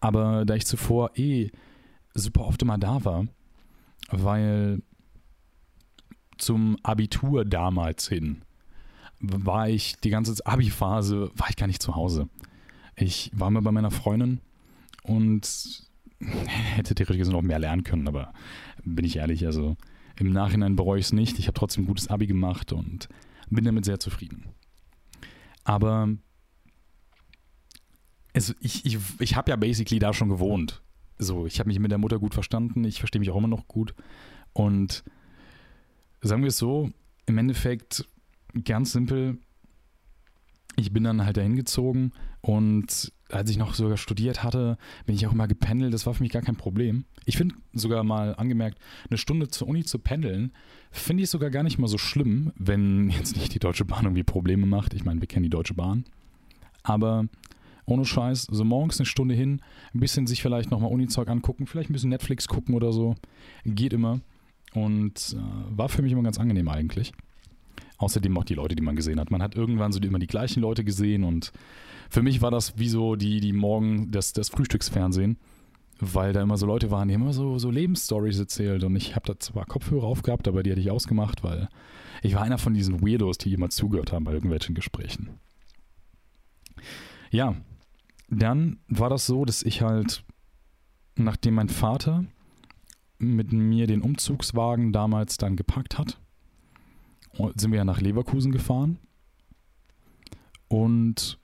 aber 0.00 0.44
da 0.44 0.54
ich 0.54 0.66
zuvor 0.66 1.16
eh 1.16 1.50
super 2.14 2.42
oft 2.42 2.62
immer 2.62 2.78
da 2.78 3.04
war, 3.04 3.26
weil 4.10 4.82
zum 6.38 6.76
Abitur 6.82 7.44
damals 7.44 8.08
hin 8.08 8.42
war 9.20 9.68
ich 9.68 9.96
die 9.96 10.10
ganze 10.10 10.34
Abi-Phase, 10.44 11.30
war 11.34 11.48
ich 11.48 11.56
gar 11.56 11.66
nicht 11.66 11.82
zu 11.82 11.94
Hause. 11.94 12.28
Ich 12.96 13.30
war 13.34 13.50
mal 13.50 13.62
bei 13.62 13.72
meiner 13.72 13.90
Freundin 13.90 14.40
und 15.02 15.88
hätte 16.76 16.94
theoretisch 16.94 17.28
noch 17.28 17.42
mehr 17.42 17.58
lernen 17.58 17.84
können, 17.84 18.06
aber 18.08 18.32
bin 18.84 19.04
ich 19.04 19.16
ehrlich, 19.16 19.46
also 19.46 19.76
im 20.16 20.32
Nachhinein 20.32 20.76
bereue 20.76 21.00
ich 21.00 21.06
es 21.06 21.12
nicht. 21.12 21.38
Ich 21.38 21.46
habe 21.46 21.58
trotzdem 21.58 21.84
ein 21.84 21.88
gutes 21.88 22.08
Abi 22.08 22.26
gemacht 22.26 22.72
und 22.72 23.08
bin 23.50 23.64
damit 23.64 23.84
sehr 23.84 23.98
zufrieden. 23.98 24.46
Aber 25.64 26.08
also 28.34 28.52
ich, 28.60 28.84
ich, 28.84 28.98
ich 29.20 29.36
habe 29.36 29.50
ja 29.50 29.56
basically 29.56 29.98
da 29.98 30.12
schon 30.12 30.28
gewohnt. 30.28 30.82
So, 31.18 31.46
ich 31.46 31.60
habe 31.60 31.68
mich 31.68 31.78
mit 31.78 31.90
der 31.90 31.98
Mutter 31.98 32.18
gut 32.18 32.34
verstanden, 32.34 32.84
ich 32.84 32.98
verstehe 32.98 33.20
mich 33.20 33.30
auch 33.30 33.36
immer 33.36 33.48
noch 33.48 33.68
gut. 33.68 33.94
Und 34.52 35.04
sagen 36.20 36.42
wir 36.42 36.48
es 36.48 36.58
so, 36.58 36.90
im 37.26 37.38
Endeffekt 37.38 38.08
ganz 38.64 38.92
simpel, 38.92 39.38
ich 40.76 40.92
bin 40.92 41.04
dann 41.04 41.24
halt 41.24 41.36
dahin 41.36 41.54
gezogen 41.54 42.12
und 42.40 43.12
als 43.30 43.50
ich 43.50 43.56
noch 43.56 43.74
sogar 43.74 43.96
studiert 43.96 44.42
hatte, 44.42 44.76
bin 45.06 45.14
ich 45.14 45.26
auch 45.26 45.32
immer 45.32 45.48
gependelt. 45.48 45.94
Das 45.94 46.06
war 46.06 46.14
für 46.14 46.22
mich 46.22 46.32
gar 46.32 46.42
kein 46.42 46.56
Problem. 46.56 47.04
Ich 47.24 47.36
finde 47.36 47.54
sogar 47.72 48.04
mal 48.04 48.34
angemerkt, 48.34 48.78
eine 49.08 49.18
Stunde 49.18 49.48
zur 49.48 49.68
Uni 49.68 49.84
zu 49.84 49.98
pendeln, 49.98 50.52
finde 50.90 51.22
ich 51.22 51.30
sogar 51.30 51.50
gar 51.50 51.62
nicht 51.62 51.78
mal 51.78 51.88
so 51.88 51.98
schlimm, 51.98 52.52
wenn 52.56 53.08
jetzt 53.10 53.36
nicht 53.36 53.54
die 53.54 53.58
Deutsche 53.58 53.84
Bahn 53.84 54.04
irgendwie 54.04 54.22
Probleme 54.22 54.66
macht. 54.66 54.94
Ich 54.94 55.04
meine, 55.04 55.20
wir 55.20 55.28
kennen 55.28 55.44
die 55.44 55.50
Deutsche 55.50 55.74
Bahn. 55.74 56.04
Aber 56.82 57.26
ohne 57.86 58.04
Scheiß, 58.04 58.46
so 58.50 58.64
morgens 58.64 58.98
eine 58.98 59.06
Stunde 59.06 59.34
hin, 59.34 59.60
ein 59.94 60.00
bisschen 60.00 60.26
sich 60.26 60.42
vielleicht 60.42 60.70
nochmal 60.70 60.90
Uni-Zeug 60.92 61.28
angucken, 61.28 61.66
vielleicht 61.66 61.90
ein 61.90 61.92
bisschen 61.94 62.10
Netflix 62.10 62.48
gucken 62.48 62.74
oder 62.74 62.92
so. 62.92 63.14
Geht 63.64 63.92
immer. 63.92 64.20
Und 64.74 65.36
äh, 65.38 65.76
war 65.76 65.88
für 65.88 66.02
mich 66.02 66.12
immer 66.12 66.22
ganz 66.22 66.38
angenehm 66.38 66.68
eigentlich. 66.68 67.12
Außerdem 68.04 68.36
auch 68.36 68.44
die 68.44 68.54
Leute, 68.54 68.76
die 68.76 68.82
man 68.82 68.96
gesehen 68.96 69.18
hat. 69.18 69.30
Man 69.30 69.42
hat 69.42 69.54
irgendwann 69.54 69.92
so 69.92 69.98
immer 69.98 70.18
die 70.18 70.26
gleichen 70.26 70.60
Leute 70.60 70.84
gesehen 70.84 71.24
und 71.24 71.52
für 72.10 72.22
mich 72.22 72.42
war 72.42 72.50
das 72.50 72.78
wie 72.78 72.90
so 72.90 73.16
die, 73.16 73.40
die 73.40 73.54
Morgen 73.54 74.10
des, 74.10 74.34
des 74.34 74.50
Frühstücksfernsehen, 74.50 75.38
weil 76.00 76.34
da 76.34 76.42
immer 76.42 76.58
so 76.58 76.66
Leute 76.66 76.90
waren, 76.90 77.08
die 77.08 77.14
immer 77.14 77.32
so, 77.32 77.58
so 77.58 77.70
Lebensstories 77.70 78.38
erzählt 78.38 78.84
und 78.84 78.94
ich 78.94 79.16
habe 79.16 79.26
da 79.26 79.40
zwar 79.40 79.64
Kopfhörer 79.64 80.04
aufgehabt, 80.04 80.46
aber 80.46 80.62
die 80.62 80.70
hatte 80.70 80.82
ich 80.82 80.90
ausgemacht, 80.90 81.42
weil 81.42 81.68
ich 82.22 82.34
war 82.34 82.42
einer 82.42 82.58
von 82.58 82.74
diesen 82.74 83.00
Weirdos, 83.00 83.38
die 83.38 83.54
immer 83.54 83.70
zugehört 83.70 84.12
haben 84.12 84.24
bei 84.24 84.32
irgendwelchen 84.32 84.74
Gesprächen. 84.74 85.30
Ja, 87.30 87.56
dann 88.28 88.80
war 88.88 89.08
das 89.08 89.24
so, 89.24 89.46
dass 89.46 89.62
ich 89.62 89.80
halt, 89.80 90.24
nachdem 91.16 91.54
mein 91.54 91.70
Vater 91.70 92.26
mit 93.18 93.52
mir 93.52 93.86
den 93.86 94.02
Umzugswagen 94.02 94.92
damals 94.92 95.38
dann 95.38 95.56
gepackt 95.56 95.98
hat, 95.98 96.20
sind 97.56 97.70
wir 97.70 97.78
ja 97.78 97.84
nach 97.84 98.00
Leverkusen 98.00 98.52
gefahren. 98.52 98.98
Und 100.68 101.38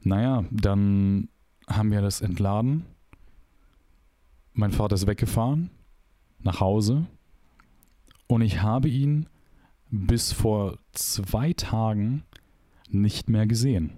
naja, 0.00 0.44
dann 0.50 1.28
haben 1.68 1.90
wir 1.90 2.00
das 2.00 2.20
entladen. 2.20 2.84
Mein 4.52 4.72
Vater 4.72 4.94
ist 4.94 5.06
weggefahren 5.06 5.70
nach 6.40 6.60
Hause. 6.60 7.06
Und 8.26 8.42
ich 8.42 8.62
habe 8.62 8.88
ihn 8.88 9.28
bis 9.90 10.32
vor 10.32 10.78
zwei 10.92 11.52
Tagen 11.52 12.24
nicht 12.88 13.28
mehr 13.28 13.46
gesehen. 13.46 13.92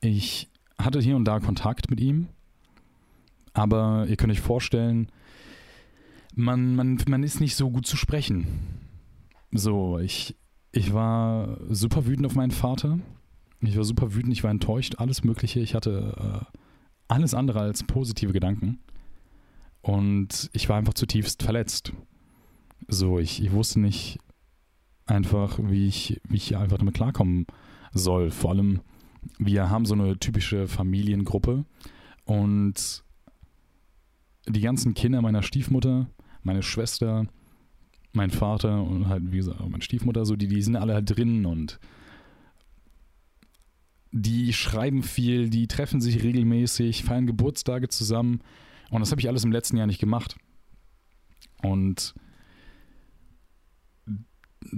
Ich 0.00 0.48
hatte 0.78 1.00
hier 1.00 1.16
und 1.16 1.24
da 1.24 1.40
Kontakt 1.40 1.90
mit 1.90 2.00
ihm, 2.00 2.28
aber 3.54 4.06
ihr 4.08 4.16
könnt 4.16 4.32
euch 4.32 4.40
vorstellen, 4.40 5.10
man, 6.34 6.76
man, 6.76 6.98
man 7.08 7.22
ist 7.22 7.40
nicht 7.40 7.56
so 7.56 7.70
gut 7.70 7.86
zu 7.86 7.96
sprechen. 7.96 8.46
So, 9.56 9.98
ich, 9.98 10.36
ich 10.70 10.92
war 10.92 11.58
super 11.70 12.06
wütend 12.06 12.26
auf 12.26 12.34
meinen 12.34 12.50
Vater. 12.50 12.98
Ich 13.60 13.76
war 13.76 13.84
super 13.84 14.14
wütend, 14.14 14.34
ich 14.34 14.44
war 14.44 14.50
enttäuscht, 14.50 14.96
alles 14.98 15.24
Mögliche. 15.24 15.60
Ich 15.60 15.74
hatte 15.74 16.46
äh, 16.52 16.58
alles 17.08 17.32
andere 17.32 17.60
als 17.60 17.82
positive 17.82 18.32
Gedanken. 18.32 18.80
Und 19.80 20.50
ich 20.52 20.68
war 20.68 20.76
einfach 20.76 20.94
zutiefst 20.94 21.42
verletzt. 21.42 21.92
So, 22.86 23.18
ich, 23.18 23.42
ich 23.42 23.52
wusste 23.52 23.80
nicht 23.80 24.18
einfach, 25.06 25.58
wie 25.62 25.86
ich, 25.86 26.20
wie 26.28 26.36
ich 26.36 26.56
einfach 26.56 26.76
damit 26.78 26.94
klarkommen 26.94 27.46
soll. 27.92 28.30
Vor 28.30 28.50
allem, 28.50 28.80
wir 29.38 29.70
haben 29.70 29.86
so 29.86 29.94
eine 29.94 30.18
typische 30.18 30.68
Familiengruppe 30.68 31.64
und 32.26 33.04
die 34.46 34.60
ganzen 34.60 34.92
Kinder 34.92 35.22
meiner 35.22 35.42
Stiefmutter, 35.42 36.08
meine 36.42 36.62
Schwester, 36.62 37.26
mein 38.16 38.30
Vater 38.30 38.82
und 38.82 39.08
halt, 39.08 39.30
wie 39.30 39.36
gesagt, 39.36 39.60
meine 39.68 39.82
Stiefmutter, 39.82 40.24
so, 40.24 40.36
die, 40.36 40.48
die 40.48 40.62
sind 40.62 40.76
alle 40.76 40.94
halt 40.94 41.16
drin 41.16 41.46
und 41.46 41.78
die 44.12 44.52
schreiben 44.52 45.02
viel, 45.02 45.50
die 45.50 45.66
treffen 45.66 46.00
sich 46.00 46.22
regelmäßig, 46.22 47.04
feiern 47.04 47.26
Geburtstage 47.26 47.88
zusammen. 47.88 48.40
Und 48.90 49.00
das 49.00 49.10
habe 49.10 49.20
ich 49.20 49.28
alles 49.28 49.44
im 49.44 49.52
letzten 49.52 49.76
Jahr 49.76 49.86
nicht 49.86 50.00
gemacht. 50.00 50.36
Und 51.62 52.14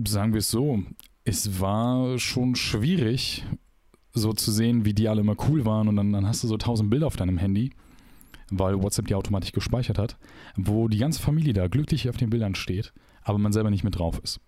sagen 0.05 0.33
wir 0.33 0.39
es 0.39 0.51
so, 0.51 0.83
es 1.25 1.61
war 1.61 2.19
schon 2.19 2.57
schwierig, 2.57 3.45
so 4.13 4.33
zu 4.33 4.51
sehen, 4.51 4.85
wie 4.85 4.95
die 4.95 5.09
alle 5.09 5.21
immer 5.21 5.37
cool 5.49 5.65
waren 5.65 5.89
und 5.89 5.97
dann, 5.97 6.13
dann 6.13 6.27
hast 6.27 6.43
du 6.43 6.49
so 6.49 6.57
tausend 6.57 6.91
Bilder 6.91 7.07
auf 7.07 7.17
deinem 7.17 7.39
Handy, 7.39 7.71
weil 8.51 8.83
WhatsApp 8.83 9.07
die 9.07 9.15
automatisch 9.15 9.53
gespeichert 9.53 9.99
hat, 9.99 10.17
wo 10.57 10.89
die 10.89 10.99
ganze 10.99 11.21
Familie 11.21 11.53
da 11.53 11.69
glücklich 11.69 12.09
auf 12.09 12.17
den 12.17 12.31
Bildern 12.31 12.55
steht, 12.55 12.93
aber 13.29 13.39
man 13.39 13.53
selber 13.53 13.71
nicht 13.71 13.85
mit 13.85 13.99
drauf 13.99 14.19
ist. 14.25 14.41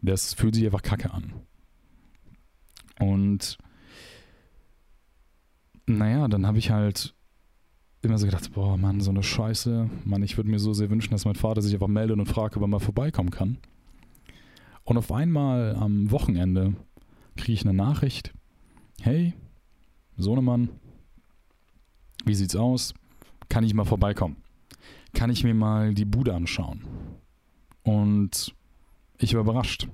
Das 0.00 0.32
fühlt 0.32 0.54
sich 0.54 0.64
einfach 0.64 0.82
kacke 0.82 1.12
an. 1.12 1.34
Und 2.98 3.58
naja, 5.86 6.26
dann 6.26 6.46
habe 6.46 6.58
ich 6.58 6.70
halt 6.70 7.14
immer 8.00 8.16
so 8.16 8.24
gedacht, 8.24 8.52
boah, 8.54 8.78
Mann, 8.78 9.00
so 9.00 9.10
eine 9.10 9.22
Scheiße. 9.22 9.90
Mann, 10.04 10.22
ich 10.22 10.38
würde 10.38 10.48
mir 10.48 10.58
so 10.58 10.72
sehr 10.72 10.88
wünschen, 10.88 11.10
dass 11.10 11.26
mein 11.26 11.34
Vater 11.34 11.60
sich 11.60 11.74
einfach 11.74 11.88
meldet 11.88 12.18
und 12.18 12.26
fragt, 12.26 12.56
ob 12.56 12.62
er 12.62 12.68
mal 12.68 12.78
vorbeikommen 12.78 13.30
kann. 13.30 13.58
Und 14.84 14.96
auf 14.96 15.12
einmal 15.12 15.76
am 15.76 16.10
Wochenende 16.10 16.74
kriege 17.36 17.52
ich 17.52 17.66
eine 17.66 17.74
Nachricht. 17.74 18.32
Hey, 19.02 19.34
Sohnemann, 20.16 20.70
wie 22.24 22.34
sieht's 22.34 22.56
aus? 22.56 22.94
Kann 23.50 23.64
ich 23.64 23.74
mal 23.74 23.84
vorbeikommen? 23.84 24.36
Kann 25.12 25.28
ich 25.28 25.44
mir 25.44 25.54
mal 25.54 25.92
die 25.92 26.06
Bude 26.06 26.34
anschauen? 26.34 26.82
Und 27.86 28.52
ich 29.16 29.32
war 29.34 29.42
überrascht. 29.42 29.86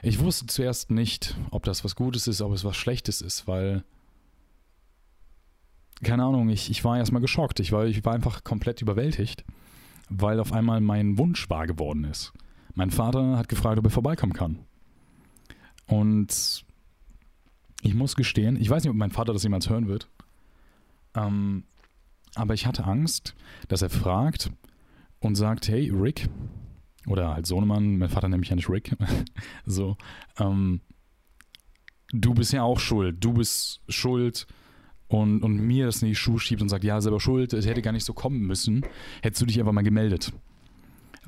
Ich 0.00 0.20
wusste 0.20 0.46
zuerst 0.46 0.92
nicht, 0.92 1.36
ob 1.50 1.64
das 1.64 1.84
was 1.84 1.96
Gutes 1.96 2.28
ist, 2.28 2.40
ob 2.40 2.52
es 2.52 2.64
was 2.64 2.76
Schlechtes 2.76 3.20
ist, 3.20 3.48
weil 3.48 3.82
keine 6.04 6.22
Ahnung, 6.24 6.48
ich, 6.50 6.70
ich 6.70 6.84
war 6.84 6.98
erstmal 6.98 7.20
geschockt. 7.20 7.58
Ich 7.58 7.72
war, 7.72 7.86
ich 7.86 8.04
war 8.04 8.14
einfach 8.14 8.44
komplett 8.44 8.80
überwältigt, 8.80 9.44
weil 10.08 10.38
auf 10.38 10.52
einmal 10.52 10.80
mein 10.80 11.18
Wunsch 11.18 11.50
wahr 11.50 11.66
geworden 11.66 12.04
ist. 12.04 12.32
Mein 12.74 12.92
Vater 12.92 13.36
hat 13.36 13.48
gefragt, 13.48 13.78
ob 13.78 13.86
er 13.86 13.90
vorbeikommen 13.90 14.32
kann. 14.32 14.60
Und 15.86 16.64
ich 17.82 17.94
muss 17.94 18.14
gestehen, 18.14 18.56
ich 18.56 18.70
weiß 18.70 18.84
nicht, 18.84 18.90
ob 18.90 18.96
mein 18.96 19.10
Vater 19.10 19.32
das 19.32 19.42
jemals 19.42 19.68
hören 19.68 19.88
wird, 19.88 20.08
ähm, 21.14 21.64
aber 22.36 22.54
ich 22.54 22.66
hatte 22.66 22.84
Angst, 22.84 23.34
dass 23.66 23.82
er 23.82 23.90
fragt 23.90 24.52
und 25.18 25.34
sagt, 25.34 25.68
hey, 25.68 25.90
Rick, 25.90 26.28
oder 27.06 27.34
halt 27.34 27.46
Sohnemann, 27.46 27.98
mein 27.98 28.08
Vater 28.08 28.28
nennt 28.28 28.40
mich 28.40 28.50
ja 28.50 28.56
nicht 28.56 28.68
Rick, 28.68 28.96
so, 29.66 29.96
ähm, 30.38 30.80
du 32.12 32.34
bist 32.34 32.52
ja 32.52 32.62
auch 32.62 32.80
schuld, 32.80 33.22
du 33.22 33.32
bist 33.32 33.80
schuld, 33.88 34.46
und, 35.08 35.42
und 35.42 35.56
mir 35.56 35.86
das 35.86 36.02
in 36.02 36.08
die 36.08 36.14
Schuhe 36.14 36.40
schiebt 36.40 36.62
und 36.62 36.68
sagt, 36.68 36.84
ja, 36.84 37.00
selber 37.00 37.20
schuld, 37.20 37.52
es 37.52 37.66
hätte 37.66 37.82
gar 37.82 37.92
nicht 37.92 38.04
so 38.04 38.12
kommen 38.12 38.40
müssen, 38.40 38.84
hättest 39.22 39.42
du 39.42 39.46
dich 39.46 39.58
einfach 39.60 39.72
mal 39.72 39.82
gemeldet. 39.82 40.32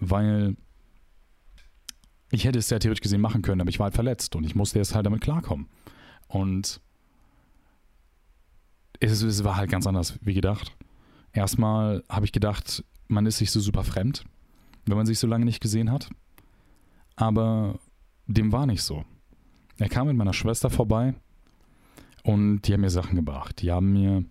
Weil 0.00 0.56
ich 2.30 2.44
hätte 2.44 2.58
es 2.58 2.70
ja 2.70 2.78
theoretisch 2.78 3.02
gesehen 3.02 3.20
machen 3.20 3.42
können, 3.42 3.60
aber 3.60 3.70
ich 3.70 3.78
war 3.78 3.84
halt 3.84 3.94
verletzt 3.94 4.36
und 4.36 4.44
ich 4.44 4.54
musste 4.54 4.78
jetzt 4.78 4.94
halt 4.94 5.06
damit 5.06 5.20
klarkommen. 5.20 5.68
Und 6.26 6.80
es, 9.00 9.22
es 9.22 9.44
war 9.44 9.56
halt 9.56 9.70
ganz 9.70 9.86
anders 9.86 10.18
wie 10.22 10.34
gedacht. 10.34 10.76
Erstmal 11.32 12.02
habe 12.08 12.26
ich 12.26 12.32
gedacht, 12.32 12.84
man 13.06 13.26
ist 13.26 13.38
sich 13.38 13.50
so 13.50 13.60
super 13.60 13.84
fremd, 13.84 14.24
wenn 14.88 14.96
man 14.96 15.06
sich 15.06 15.18
so 15.18 15.26
lange 15.26 15.44
nicht 15.44 15.60
gesehen 15.60 15.90
hat. 15.90 16.10
Aber 17.16 17.78
dem 18.26 18.52
war 18.52 18.66
nicht 18.66 18.82
so. 18.82 19.04
Er 19.78 19.88
kam 19.88 20.06
mit 20.06 20.16
meiner 20.16 20.32
Schwester 20.32 20.70
vorbei 20.70 21.14
und 22.22 22.62
die 22.62 22.72
haben 22.72 22.80
mir 22.80 22.90
Sachen 22.90 23.16
gebracht. 23.16 23.62
Die 23.62 23.70
haben 23.70 23.92
mir 23.92 24.24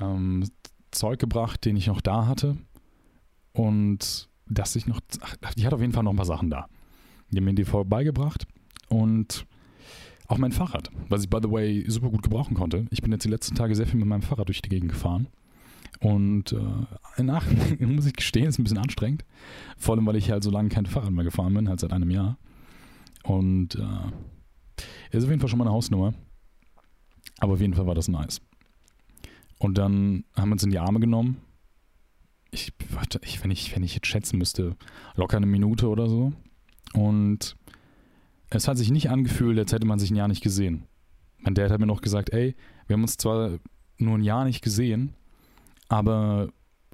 ähm, 0.00 0.44
Zeug 0.90 1.18
gebracht, 1.18 1.64
den 1.64 1.76
ich 1.76 1.86
noch 1.86 2.00
da 2.00 2.26
hatte. 2.26 2.56
Und 3.52 4.28
dass 4.46 4.76
ich 4.76 4.86
noch. 4.86 5.00
Ach, 5.20 5.54
die 5.54 5.66
hat 5.66 5.74
auf 5.74 5.80
jeden 5.80 5.92
Fall 5.92 6.02
noch 6.02 6.12
ein 6.12 6.16
paar 6.16 6.24
Sachen 6.24 6.50
da. 6.50 6.68
Die 7.30 7.38
haben 7.38 7.44
mir 7.44 7.54
die 7.54 7.64
vorbeigebracht. 7.64 8.46
Und 8.88 9.46
auch 10.26 10.38
mein 10.38 10.52
Fahrrad, 10.52 10.90
was 11.08 11.22
ich, 11.22 11.30
by 11.30 11.38
the 11.42 11.50
way, 11.50 11.84
super 11.88 12.10
gut 12.10 12.22
gebrauchen 12.22 12.54
konnte. 12.54 12.86
Ich 12.90 13.02
bin 13.02 13.12
jetzt 13.12 13.24
die 13.24 13.30
letzten 13.30 13.54
Tage 13.54 13.74
sehr 13.74 13.86
viel 13.86 13.98
mit 13.98 14.08
meinem 14.08 14.22
Fahrrad 14.22 14.48
durch 14.48 14.62
die 14.62 14.68
Gegend 14.68 14.90
gefahren. 14.90 15.28
Und 16.04 16.52
äh, 16.52 17.22
nach, 17.22 17.46
muss 17.80 18.04
ich 18.04 18.12
gestehen, 18.12 18.46
ist 18.46 18.58
ein 18.58 18.64
bisschen 18.64 18.78
anstrengend. 18.78 19.24
Vor 19.78 19.94
allem, 19.94 20.04
weil 20.04 20.16
ich 20.16 20.30
halt 20.30 20.44
so 20.44 20.50
lange 20.50 20.68
kein 20.68 20.84
Fahrrad 20.84 21.10
mehr 21.10 21.24
gefahren 21.24 21.54
bin, 21.54 21.66
halt 21.66 21.80
seit 21.80 21.94
einem 21.94 22.10
Jahr. 22.10 22.36
Und 23.22 23.76
äh, 23.76 25.16
ist 25.16 25.24
auf 25.24 25.30
jeden 25.30 25.40
Fall 25.40 25.48
schon 25.48 25.58
mal 25.58 25.64
eine 25.64 25.72
Hausnummer. 25.72 26.12
Aber 27.38 27.54
auf 27.54 27.60
jeden 27.60 27.72
Fall 27.72 27.86
war 27.86 27.94
das 27.94 28.08
nice. 28.08 28.42
Und 29.58 29.78
dann 29.78 30.24
haben 30.36 30.50
wir 30.50 30.52
uns 30.52 30.62
in 30.62 30.70
die 30.70 30.78
Arme 30.78 31.00
genommen. 31.00 31.38
Ich, 32.50 32.74
warte, 32.90 33.18
ich, 33.24 33.42
wenn, 33.42 33.50
ich, 33.50 33.74
wenn 33.74 33.82
ich 33.82 33.94
jetzt 33.94 34.06
schätzen 34.06 34.36
müsste, 34.36 34.76
locker 35.16 35.38
eine 35.38 35.46
Minute 35.46 35.88
oder 35.88 36.10
so. 36.10 36.34
Und 36.92 37.56
es 38.50 38.68
hat 38.68 38.76
sich 38.76 38.90
nicht 38.90 39.08
angefühlt, 39.08 39.58
als 39.58 39.72
hätte 39.72 39.86
man 39.86 39.98
sich 39.98 40.10
ein 40.10 40.16
Jahr 40.16 40.28
nicht 40.28 40.42
gesehen. 40.42 40.84
Mein 41.38 41.54
Dad 41.54 41.70
hat 41.70 41.80
mir 41.80 41.86
noch 41.86 42.02
gesagt, 42.02 42.28
ey, 42.34 42.54
wir 42.86 42.94
haben 42.94 43.02
uns 43.02 43.16
zwar 43.16 43.58
nur 43.96 44.18
ein 44.18 44.22
Jahr 44.22 44.44
nicht 44.44 44.60
gesehen, 44.60 45.14
aber 45.88 46.48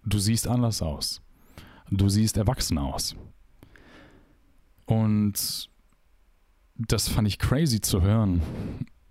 du 0.04 0.18
siehst 0.18 0.46
anders 0.48 0.82
aus. 0.82 1.20
Du 1.90 2.08
siehst 2.08 2.36
erwachsen 2.36 2.78
aus. 2.78 3.16
Und 4.86 5.68
das 6.76 7.08
fand 7.08 7.28
ich 7.28 7.38
crazy 7.38 7.80
zu 7.80 8.02
hören. 8.02 8.42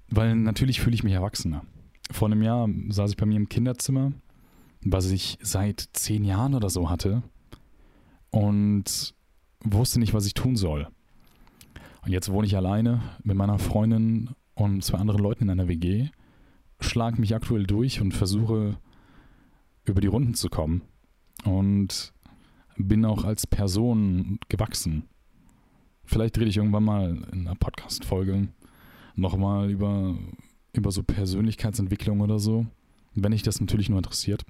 Weil 0.09 0.35
natürlich 0.35 0.81
fühle 0.81 0.95
ich 0.95 1.03
mich 1.03 1.13
erwachsener. 1.13 1.63
Vor 2.11 2.27
einem 2.27 2.41
Jahr 2.41 2.67
saß 2.89 3.11
ich 3.11 3.17
bei 3.17 3.25
mir 3.25 3.37
im 3.37 3.49
Kinderzimmer, 3.49 4.11
was 4.81 5.11
ich 5.11 5.37
seit 5.41 5.89
zehn 5.93 6.23
Jahren 6.23 6.55
oder 6.55 6.69
so 6.69 6.89
hatte 6.89 7.21
und 8.31 9.13
wusste 9.63 9.99
nicht, 9.99 10.13
was 10.13 10.25
ich 10.25 10.33
tun 10.33 10.55
soll. 10.55 10.87
Und 12.01 12.11
jetzt 12.11 12.31
wohne 12.31 12.47
ich 12.47 12.55
alleine 12.55 13.01
mit 13.23 13.37
meiner 13.37 13.59
Freundin 13.59 14.31
und 14.55 14.83
zwei 14.83 14.97
anderen 14.97 15.21
Leuten 15.21 15.43
in 15.43 15.49
einer 15.51 15.67
WG, 15.67 16.09
schlage 16.79 17.19
mich 17.19 17.35
aktuell 17.35 17.65
durch 17.65 18.01
und 18.01 18.13
versuche 18.13 18.77
über 19.89 20.01
die 20.01 20.07
Runden 20.07 20.33
zu 20.33 20.49
kommen 20.49 20.81
und 21.43 22.13
bin 22.77 23.05
auch 23.05 23.23
als 23.23 23.45
Person 23.45 24.39
gewachsen. 24.47 25.03
Vielleicht 26.05 26.37
rede 26.37 26.49
ich 26.49 26.57
irgendwann 26.57 26.83
mal 26.83 27.23
in 27.31 27.47
einer 27.47 27.55
Podcast-Folge 27.55 28.47
nochmal 29.15 29.69
über, 29.69 30.17
über 30.73 30.91
so 30.91 31.03
Persönlichkeitsentwicklung 31.03 32.21
oder 32.21 32.39
so. 32.39 32.65
Wenn 33.13 33.31
dich 33.31 33.43
das 33.43 33.59
natürlich 33.59 33.89
nur 33.89 33.99
interessiert. 33.99 34.45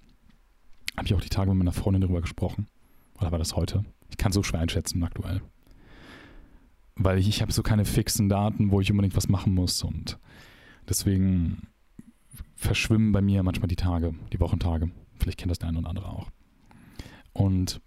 Habe 0.95 1.07
ich 1.07 1.13
auch 1.13 1.21
die 1.21 1.29
Tage 1.29 1.49
mit 1.49 1.57
meiner 1.57 1.71
Freundin 1.71 2.01
darüber 2.01 2.21
gesprochen. 2.21 2.67
Oder 3.19 3.31
war 3.31 3.39
das 3.39 3.55
heute? 3.55 3.83
Ich 4.09 4.17
kann 4.17 4.31
so 4.31 4.43
schwer 4.43 4.59
einschätzen 4.59 5.03
aktuell. 5.03 5.41
Weil 6.95 7.17
ich, 7.17 7.27
ich 7.27 7.41
habe 7.41 7.51
so 7.51 7.63
keine 7.63 7.85
fixen 7.85 8.29
Daten, 8.29 8.71
wo 8.71 8.81
ich 8.81 8.91
unbedingt 8.91 9.15
was 9.15 9.29
machen 9.29 9.53
muss. 9.53 9.83
Und 9.83 10.19
deswegen 10.87 11.67
verschwimmen 12.55 13.11
bei 13.11 13.21
mir 13.21 13.43
manchmal 13.43 13.69
die 13.69 13.75
Tage, 13.75 14.13
die 14.33 14.39
Wochentage. 14.39 14.91
Vielleicht 15.19 15.37
kennt 15.37 15.51
das 15.51 15.59
der 15.59 15.69
eine 15.69 15.79
oder 15.79 15.89
andere 15.89 16.09
auch. 16.09 16.29
Und 17.33 17.81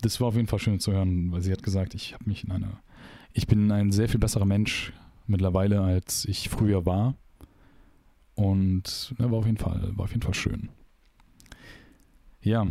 das 0.00 0.20
war 0.20 0.28
auf 0.28 0.36
jeden 0.36 0.46
Fall 0.46 0.58
schön 0.58 0.80
zu 0.80 0.92
hören, 0.92 1.32
weil 1.32 1.42
sie 1.42 1.52
hat 1.52 1.62
gesagt, 1.62 1.94
ich 1.94 2.14
habe 2.14 2.24
mich 2.26 2.44
in 2.44 2.50
einer, 2.50 2.80
ich 3.32 3.46
bin 3.46 3.70
ein 3.70 3.92
sehr 3.92 4.08
viel 4.08 4.20
besserer 4.20 4.44
Mensch 4.44 4.92
mittlerweile, 5.26 5.80
als 5.80 6.24
ich 6.24 6.48
früher 6.48 6.86
war. 6.86 7.14
Und 8.34 9.14
ja, 9.18 9.30
war, 9.30 9.38
auf 9.38 9.46
jeden 9.46 9.58
Fall, 9.58 9.92
war 9.96 10.04
auf 10.04 10.10
jeden 10.10 10.22
Fall 10.22 10.34
schön. 10.34 10.68
Ja, 12.40 12.66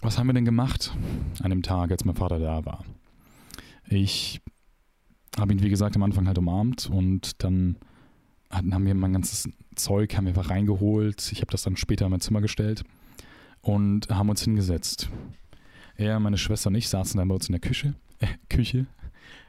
was 0.00 0.18
haben 0.18 0.26
wir 0.26 0.34
denn 0.34 0.44
gemacht 0.44 0.96
an 1.42 1.50
dem 1.50 1.62
Tag, 1.62 1.90
als 1.90 2.04
mein 2.04 2.16
Vater 2.16 2.38
da 2.38 2.64
war? 2.64 2.84
Ich 3.88 4.40
habe 5.38 5.52
ihn, 5.52 5.62
wie 5.62 5.68
gesagt, 5.68 5.96
am 5.96 6.02
Anfang 6.02 6.26
halt 6.26 6.38
umarmt 6.38 6.88
und 6.90 7.42
dann 7.44 7.76
haben 8.50 8.86
wir 8.86 8.94
mein 8.94 9.12
ganzes 9.12 9.48
Zeug 9.74 10.16
haben 10.16 10.24
wir 10.24 10.30
einfach 10.30 10.50
reingeholt. 10.50 11.30
Ich 11.32 11.40
habe 11.40 11.50
das 11.50 11.62
dann 11.62 11.76
später 11.76 12.06
in 12.06 12.10
mein 12.10 12.20
Zimmer 12.20 12.40
gestellt 12.40 12.84
und 13.60 14.08
haben 14.08 14.30
uns 14.30 14.42
hingesetzt. 14.42 15.10
Er, 15.96 16.20
meine 16.20 16.38
Schwester 16.38 16.68
und 16.68 16.74
ich 16.74 16.88
saßen 16.88 17.18
dann 17.18 17.28
bei 17.28 17.34
uns 17.34 17.48
in 17.48 17.52
der 17.52 17.60
Küche, 17.60 17.94
äh, 18.20 18.26
Küche 18.48 18.86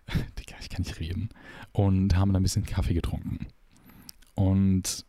Digga, 0.39 0.55
ich 0.61 0.69
kann 0.69 0.81
nicht 0.81 0.99
reden. 0.99 1.29
Und 1.71 2.15
haben 2.15 2.33
dann 2.33 2.41
ein 2.41 2.43
bisschen 2.43 2.65
Kaffee 2.65 2.93
getrunken. 2.93 3.47
Und 4.35 5.05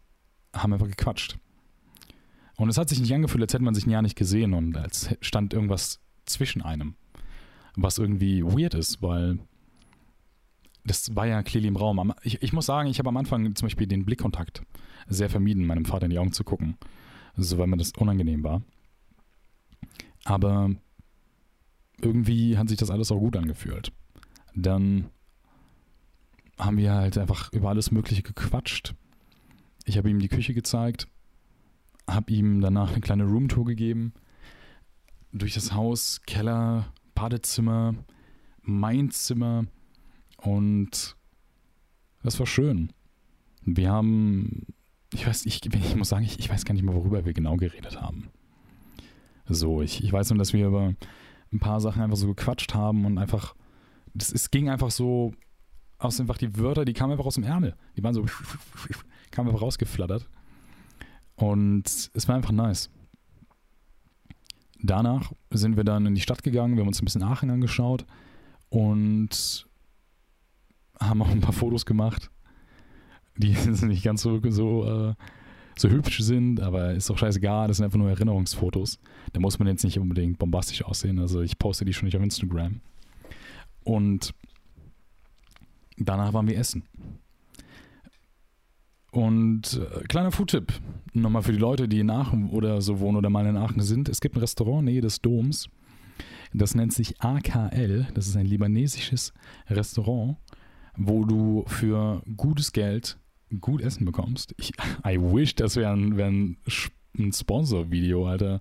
haben 0.55 0.72
einfach 0.72 0.88
gequatscht. 0.88 1.38
Und 2.57 2.68
es 2.68 2.79
hat 2.79 2.88
sich 2.88 3.01
nicht 3.01 3.14
angefühlt, 3.14 3.42
als 3.42 3.55
hätte 3.55 3.64
man 3.64 3.74
sich 3.74 3.87
ein 3.87 3.90
Jahr 3.90 4.03
nicht 4.03 4.16
gesehen 4.16 4.53
und 4.53 4.77
als 4.77 5.14
stand 5.20 5.55
irgendwas 5.55 6.01
zwischen 6.27 6.62
einem. 6.62 6.96
Was 7.77 7.98
irgendwie 7.98 8.42
weird 8.42 8.74
ist, 8.74 9.01
weil 9.01 9.38
das 10.88 11.14
war 11.14 11.27
ja 11.27 11.42
clearly 11.42 11.68
im 11.68 11.77
Raum. 11.77 12.12
Ich, 12.22 12.42
ich 12.42 12.53
muss 12.53 12.66
sagen, 12.66 12.88
ich 12.88 12.98
habe 12.98 13.09
am 13.09 13.16
Anfang 13.16 13.55
zum 13.55 13.66
Beispiel 13.66 13.87
den 13.87 14.05
Blickkontakt 14.05 14.62
sehr 15.07 15.31
vermieden, 15.31 15.66
meinem 15.66 15.85
Vater 15.85 16.07
in 16.07 16.11
die 16.11 16.18
Augen 16.18 16.33
zu 16.33 16.44
gucken. 16.44 16.77
So, 17.37 17.59
weil 17.59 17.68
mir 17.68 17.77
das 17.77 17.92
unangenehm 17.92 18.42
war. 18.42 18.62
Aber 20.24 20.70
irgendwie 22.01 22.59
hat 22.59 22.68
sich 22.68 22.79
das 22.79 22.90
alles 22.90 23.12
auch 23.12 23.18
gut 23.18 23.37
angefühlt 23.37 23.92
dann 24.62 25.11
haben 26.59 26.77
wir 26.77 26.92
halt 26.92 27.16
einfach 27.18 27.53
über 27.53 27.68
alles 27.68 27.90
Mögliche 27.90 28.22
gequatscht. 28.22 28.94
Ich 29.85 29.96
habe 29.96 30.11
ihm 30.11 30.18
die 30.18 30.29
Küche 30.29 30.55
gezeigt, 30.55 31.09
habe 32.07 32.33
ihm 32.33 32.61
danach 32.61 32.92
eine 32.92 33.01
kleine 33.01 33.24
Roomtour 33.24 33.64
gegeben. 33.64 34.12
Durch 35.33 35.55
das 35.55 35.72
Haus, 35.72 36.20
Keller, 36.27 36.92
Badezimmer, 37.14 37.94
mein 38.62 39.11
Zimmer 39.11 39.66
und 40.38 41.16
das 42.22 42.38
war 42.38 42.46
schön. 42.46 42.92
Wir 43.62 43.90
haben, 43.90 44.66
ich 45.12 45.27
weiß, 45.27 45.46
ich, 45.46 45.64
ich 45.64 45.96
muss 45.96 46.09
sagen, 46.09 46.24
ich, 46.24 46.38
ich 46.38 46.48
weiß 46.48 46.64
gar 46.64 46.74
nicht 46.74 46.83
mehr, 46.85 46.94
worüber 46.94 47.24
wir 47.24 47.33
genau 47.33 47.57
geredet 47.57 48.01
haben. 48.01 48.29
So, 49.46 49.83
ich, 49.83 50.03
ich 50.03 50.12
weiß 50.12 50.31
nur, 50.31 50.38
dass 50.38 50.53
wir 50.53 50.66
über 50.66 50.94
ein 51.53 51.59
paar 51.59 51.81
Sachen 51.81 52.03
einfach 52.03 52.16
so 52.16 52.27
gequatscht 52.27 52.74
haben 52.74 53.05
und 53.05 53.18
einfach, 53.18 53.55
das, 54.14 54.33
es 54.33 54.51
ging 54.51 54.68
einfach 54.68 54.90
so 54.90 55.33
aus 55.98 56.20
einfach 56.20 56.38
die 56.38 56.57
Wörter, 56.57 56.85
die 56.85 56.92
kamen 56.92 57.12
einfach 57.12 57.27
aus 57.27 57.35
dem 57.35 57.44
Ärmel. 57.44 57.74
Die 57.96 58.03
waren 58.03 58.14
so, 58.14 58.24
kamen 59.31 59.48
einfach 59.48 59.62
rausgeflattert. 59.62 60.29
Und 61.35 62.11
es 62.12 62.29
war 62.29 62.37
einfach 62.37 62.53
nice. 62.53 62.90
Danach 64.81 65.33
sind 65.51 65.77
wir 65.77 65.85
dann 65.85 66.07
in 66.07 66.14
die 66.14 66.20
Stadt 66.20 66.42
gegangen, 66.42 66.77
wir 66.77 66.83
haben 66.83 66.88
uns 66.88 67.03
ein 67.03 67.05
bisschen 67.05 67.22
Aachen 67.22 67.51
angeschaut 67.51 68.07
und 68.68 69.67
haben 71.01 71.23
auch 71.23 71.29
ein 71.29 71.41
paar 71.41 71.53
Fotos 71.53 71.87
gemacht, 71.87 72.31
die 73.37 73.55
nicht 73.87 74.05
ganz 74.05 74.23
so, 74.23 74.41
so, 74.51 75.11
äh, 75.11 75.15
so 75.77 75.89
hübsch 75.89 76.21
sind, 76.21 76.61
aber 76.61 76.93
ist 76.93 77.09
doch 77.11 77.19
scheißegal, 77.19 77.69
das 77.69 77.79
sind 77.79 77.85
einfach 77.85 77.99
nur 77.99 78.11
Erinnerungsfotos. 78.11 78.99
Da 79.33 79.41
muss 79.41 79.59
man 79.59 79.69
jetzt 79.69 79.85
nicht 79.85 79.99
unbedingt 79.99 80.39
bombastisch 80.39 80.83
aussehen, 80.83 81.19
also 81.19 81.43
ich 81.43 81.59
poste 81.59 81.85
die 81.85 81.93
schon 81.93 82.07
nicht 82.07 82.17
auf 82.17 82.23
Instagram. 82.23 82.81
Und 83.85 84.35
danach 85.97 86.33
waren 86.33 86.47
wir 86.47 86.59
essen. 86.59 86.85
Und 89.11 89.81
äh, 89.81 90.05
kleiner 90.05 90.31
Food-Tipp, 90.31 90.73
nochmal 91.15 91.43
für 91.43 91.53
die 91.53 91.59
Leute, 91.59 91.89
die 91.89 92.01
in 92.01 92.11
Aachen 92.11 92.51
oder 92.51 92.81
so 92.83 93.01
wohnen 93.01 93.17
oder 93.17 93.31
mal 93.31 93.47
in 93.47 93.57
Aachen 93.57 93.81
sind. 93.81 94.09
Es 94.09 94.21
gibt 94.21 94.37
ein 94.37 94.41
Restaurant 94.41 94.85
nähe 94.85 95.01
des 95.01 95.21
Doms. 95.21 95.69
Das 96.53 96.75
nennt 96.75 96.93
sich 96.93 97.21
AKL. 97.21 98.09
Das 98.15 98.27
ist 98.27 98.37
ein 98.37 98.47
libanesisches 98.47 99.33
Restaurant, 99.69 100.37
wo 100.99 101.25
du 101.25 101.65
für 101.67 102.23
gutes 102.37 102.73
Geld 102.73 103.17
gut 103.61 103.81
Essen 103.81 104.05
bekommst. 104.05 104.55
Ich, 104.59 104.73
I 105.07 105.19
wish, 105.19 105.55
das 105.55 105.77
wäre 105.77 105.93
ein, 105.93 106.17
wär 106.17 106.27
ein, 106.27 106.59
Sponsor-Video, 107.33 108.27
Alter. 108.27 108.61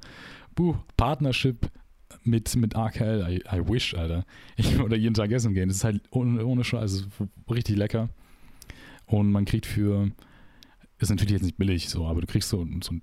Buh, 0.55 0.75
Partnership 0.95 1.69
mit, 2.23 2.55
mit 2.55 2.75
AKL. 2.75 3.27
I, 3.29 3.43
I 3.55 3.67
wish, 3.67 3.93
Alter. 3.93 4.25
Ich 4.55 4.77
würde 4.77 4.95
jeden 4.95 5.13
Tag 5.13 5.31
essen 5.31 5.53
gehen. 5.53 5.67
Das 5.67 5.77
ist 5.77 5.83
halt 5.83 6.01
ohne, 6.11 6.45
ohne 6.45 6.63
Scheiß. 6.63 7.07
richtig 7.51 7.75
lecker. 7.75 8.09
Und 9.05 9.31
man 9.31 9.45
kriegt 9.45 9.65
für 9.65 10.11
ist 10.99 11.09
natürlich 11.09 11.33
jetzt 11.33 11.43
nicht 11.43 11.57
billig, 11.57 11.89
so, 11.89 12.07
aber 12.07 12.21
du 12.21 12.27
kriegst 12.27 12.49
so, 12.49 12.65
so 12.81 12.91
einen 12.91 13.01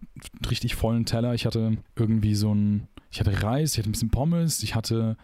richtig 0.50 0.74
vollen 0.74 1.04
Teller. 1.04 1.34
Ich 1.34 1.46
hatte 1.46 1.76
irgendwie 1.96 2.34
so 2.34 2.52
ein, 2.52 2.88
ich 3.10 3.20
hatte 3.20 3.42
Reis, 3.42 3.72
ich 3.72 3.78
hatte 3.78 3.88
ein 3.88 3.92
bisschen 3.92 4.10
Pommes, 4.10 4.62
ich 4.62 4.74
hatte 4.74 5.16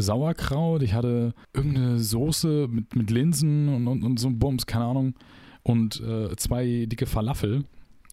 Sauerkraut, 0.00 0.82
ich 0.82 0.94
hatte 0.94 1.34
irgendeine 1.54 1.98
Soße 1.98 2.68
mit, 2.68 2.94
mit 2.96 3.10
Linsen 3.10 3.68
und, 3.68 3.86
und, 3.86 4.02
und 4.02 4.18
so 4.18 4.28
ein 4.28 4.38
Bums, 4.38 4.66
keine 4.66 4.84
Ahnung. 4.84 5.14
Und 5.62 6.00
äh, 6.00 6.34
zwei 6.36 6.86
dicke 6.86 7.06
Falafel 7.06 7.64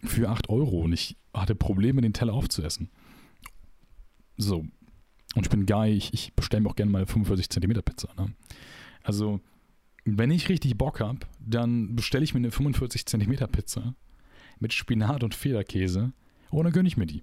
für 0.04 0.28
8 0.28 0.48
Euro. 0.48 0.80
Und 0.80 0.92
ich 0.92 1.16
hatte 1.34 1.54
Probleme, 1.54 2.00
den 2.00 2.12
Teller 2.12 2.34
aufzuessen. 2.34 2.90
So. 4.36 4.66
Und 5.34 5.46
ich 5.46 5.50
bin 5.50 5.66
geil, 5.66 5.94
ich, 5.94 6.12
ich 6.12 6.34
bestelle 6.34 6.62
mir 6.62 6.70
auch 6.70 6.76
gerne 6.76 6.90
mal 6.90 7.06
45 7.06 7.50
Zentimeter 7.50 7.82
Pizza. 7.82 8.08
Ne? 8.16 8.32
Also, 9.02 9.40
wenn 10.04 10.30
ich 10.30 10.48
richtig 10.48 10.76
Bock 10.78 11.00
habe, 11.00 11.20
dann 11.38 11.94
bestelle 11.96 12.24
ich 12.24 12.34
mir 12.34 12.38
eine 12.38 12.50
45 12.50 13.06
cm 13.06 13.36
Pizza 13.50 13.94
mit 14.58 14.72
Spinat 14.72 15.22
und 15.22 15.34
Federkäse 15.34 16.12
und 16.50 16.64
dann 16.64 16.72
gönne 16.72 16.88
ich 16.88 16.96
mir 16.96 17.06
die. 17.06 17.22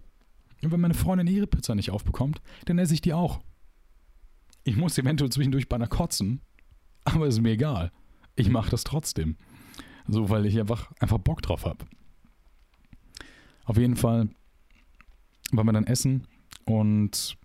Und 0.62 0.72
wenn 0.72 0.80
meine 0.80 0.94
Freundin 0.94 1.28
ihre 1.28 1.48
Pizza 1.48 1.76
nicht 1.76 1.92
aufbekommt, 1.92 2.42
dann 2.66 2.80
esse 2.80 2.94
ich 2.94 3.02
die 3.02 3.14
auch. 3.14 3.42
Ich 4.66 4.76
muss 4.76 4.98
eventuell 4.98 5.32
zwischendurch 5.32 5.70
bei 5.70 5.76
einer 5.76 5.88
kotzen, 5.88 6.42
aber 7.04 7.28
ist 7.28 7.40
mir 7.40 7.52
egal. 7.52 7.92
Ich 8.36 8.50
mache 8.50 8.72
das 8.72 8.84
trotzdem. 8.84 9.38
So, 10.08 10.30
weil 10.30 10.46
ich 10.46 10.60
einfach, 10.60 10.92
einfach 11.00 11.20
Bock 11.20 11.42
drauf 11.42 11.66
habe. 11.66 11.86
Auf 13.64 13.78
jeden 13.78 13.96
Fall 13.96 14.30
waren 15.52 15.66
wir 15.68 15.74
dann 15.74 15.86
essen 15.86 16.28
und 16.66 17.38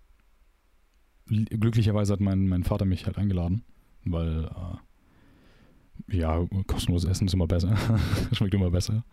glücklicherweise 1.26 2.14
hat 2.14 2.20
mein, 2.20 2.48
mein 2.48 2.64
Vater 2.64 2.86
mich 2.86 3.06
halt 3.06 3.18
eingeladen, 3.18 3.64
weil 4.04 4.46
äh, 4.46 6.16
ja, 6.16 6.44
kostenloses 6.66 7.08
Essen 7.08 7.26
ist 7.26 7.34
immer 7.34 7.46
besser. 7.46 7.76
Schmeckt 8.32 8.54
immer 8.54 8.70
besser. 8.70 9.04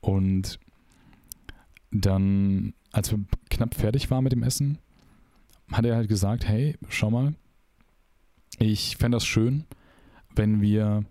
Und 0.00 0.60
dann, 1.90 2.74
als 2.92 3.10
wir 3.10 3.24
knapp 3.50 3.74
fertig 3.74 4.08
waren 4.10 4.22
mit 4.22 4.32
dem 4.32 4.44
Essen, 4.44 4.78
hat 5.72 5.84
er 5.84 5.96
halt 5.96 6.08
gesagt, 6.08 6.46
hey, 6.46 6.76
schau 6.88 7.10
mal, 7.10 7.34
ich 8.58 8.96
fände 8.96 9.16
das 9.16 9.24
schön, 9.24 9.64
wenn 10.34 10.60
wir 10.60 11.04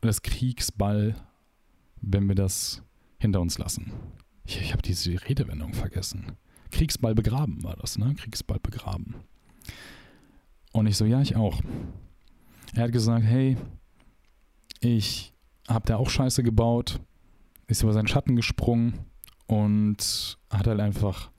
das 0.00 0.22
Kriegsball, 0.22 1.16
wenn 2.00 2.28
wir 2.28 2.34
das 2.34 2.82
hinter 3.18 3.40
uns 3.40 3.58
lassen. 3.58 3.92
Ich, 4.44 4.60
ich 4.60 4.72
habe 4.72 4.82
diese 4.82 5.12
Redewendung 5.28 5.74
vergessen. 5.74 6.32
Kriegsball 6.70 7.14
begraben 7.14 7.62
war 7.64 7.76
das, 7.76 7.98
ne? 7.98 8.14
Kriegsball 8.14 8.60
begraben. 8.60 9.16
Und 10.72 10.86
ich 10.86 10.96
so, 10.96 11.04
ja, 11.04 11.20
ich 11.20 11.36
auch. 11.36 11.60
Er 12.74 12.84
hat 12.84 12.92
gesagt, 12.92 13.24
hey, 13.24 13.56
ich 14.80 15.32
habe 15.68 15.86
da 15.86 15.96
auch 15.96 16.10
Scheiße 16.10 16.42
gebaut, 16.42 17.00
ist 17.66 17.82
über 17.82 17.92
seinen 17.92 18.08
Schatten 18.08 18.36
gesprungen 18.36 18.94
und 19.46 20.38
hat 20.50 20.66
halt 20.66 20.80
einfach, 20.80 21.30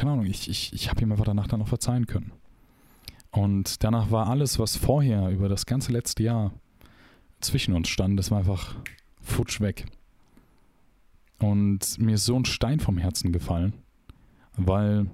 keine 0.00 0.12
Ahnung, 0.12 0.24
ich, 0.24 0.48
ich, 0.48 0.72
ich 0.72 0.88
habe 0.88 1.02
ihm 1.02 1.12
einfach 1.12 1.26
danach 1.26 1.46
dann 1.46 1.60
noch 1.60 1.68
verzeihen 1.68 2.06
können. 2.06 2.32
Und 3.32 3.84
danach 3.84 4.10
war 4.10 4.28
alles, 4.28 4.58
was 4.58 4.74
vorher 4.76 5.28
über 5.28 5.50
das 5.50 5.66
ganze 5.66 5.92
letzte 5.92 6.22
Jahr 6.22 6.52
zwischen 7.40 7.74
uns 7.74 7.90
stand, 7.90 8.18
das 8.18 8.30
war 8.30 8.38
einfach 8.38 8.76
futsch 9.20 9.60
weg. 9.60 9.84
Und 11.38 11.98
mir 11.98 12.14
ist 12.14 12.24
so 12.24 12.34
ein 12.34 12.46
Stein 12.46 12.80
vom 12.80 12.96
Herzen 12.96 13.30
gefallen, 13.30 13.74
weil 14.56 15.06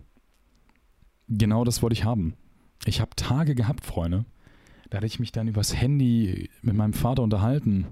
genau 1.29 1.65
das 1.65 1.83
wollte 1.83 1.95
ich 1.95 2.05
haben. 2.05 2.35
Ich 2.85 3.01
habe 3.01 3.17
Tage 3.17 3.57
gehabt, 3.57 3.85
Freunde. 3.85 4.25
Da 4.91 4.99
hatte 4.99 5.07
ich 5.07 5.19
mich 5.19 5.33
dann 5.33 5.49
übers 5.49 5.75
Handy 5.75 6.49
mit 6.63 6.77
meinem 6.77 6.93
Vater 6.93 7.25
unterhalten. 7.25 7.87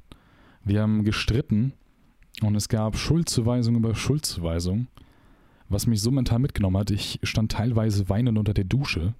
Wir 0.63 0.83
haben 0.83 1.03
gestritten 1.03 1.73
und 2.41 2.55
es 2.55 2.69
gab 2.69 2.97
Schuldzuweisung 2.97 3.75
über 3.75 3.97
Schuldzuweisung, 3.97 4.87
was 5.75 5.87
mich 5.87 6.01
so 6.01 6.11
mental 6.11 6.39
mitgenommen 6.39 6.79
hat. 6.79 6.91
Ich 6.91 7.21
stand 7.25 7.53
teilweise 7.53 8.09
weinend 8.09 8.39
unter 8.39 8.55
der 8.55 8.65
Dusche, 8.65 9.15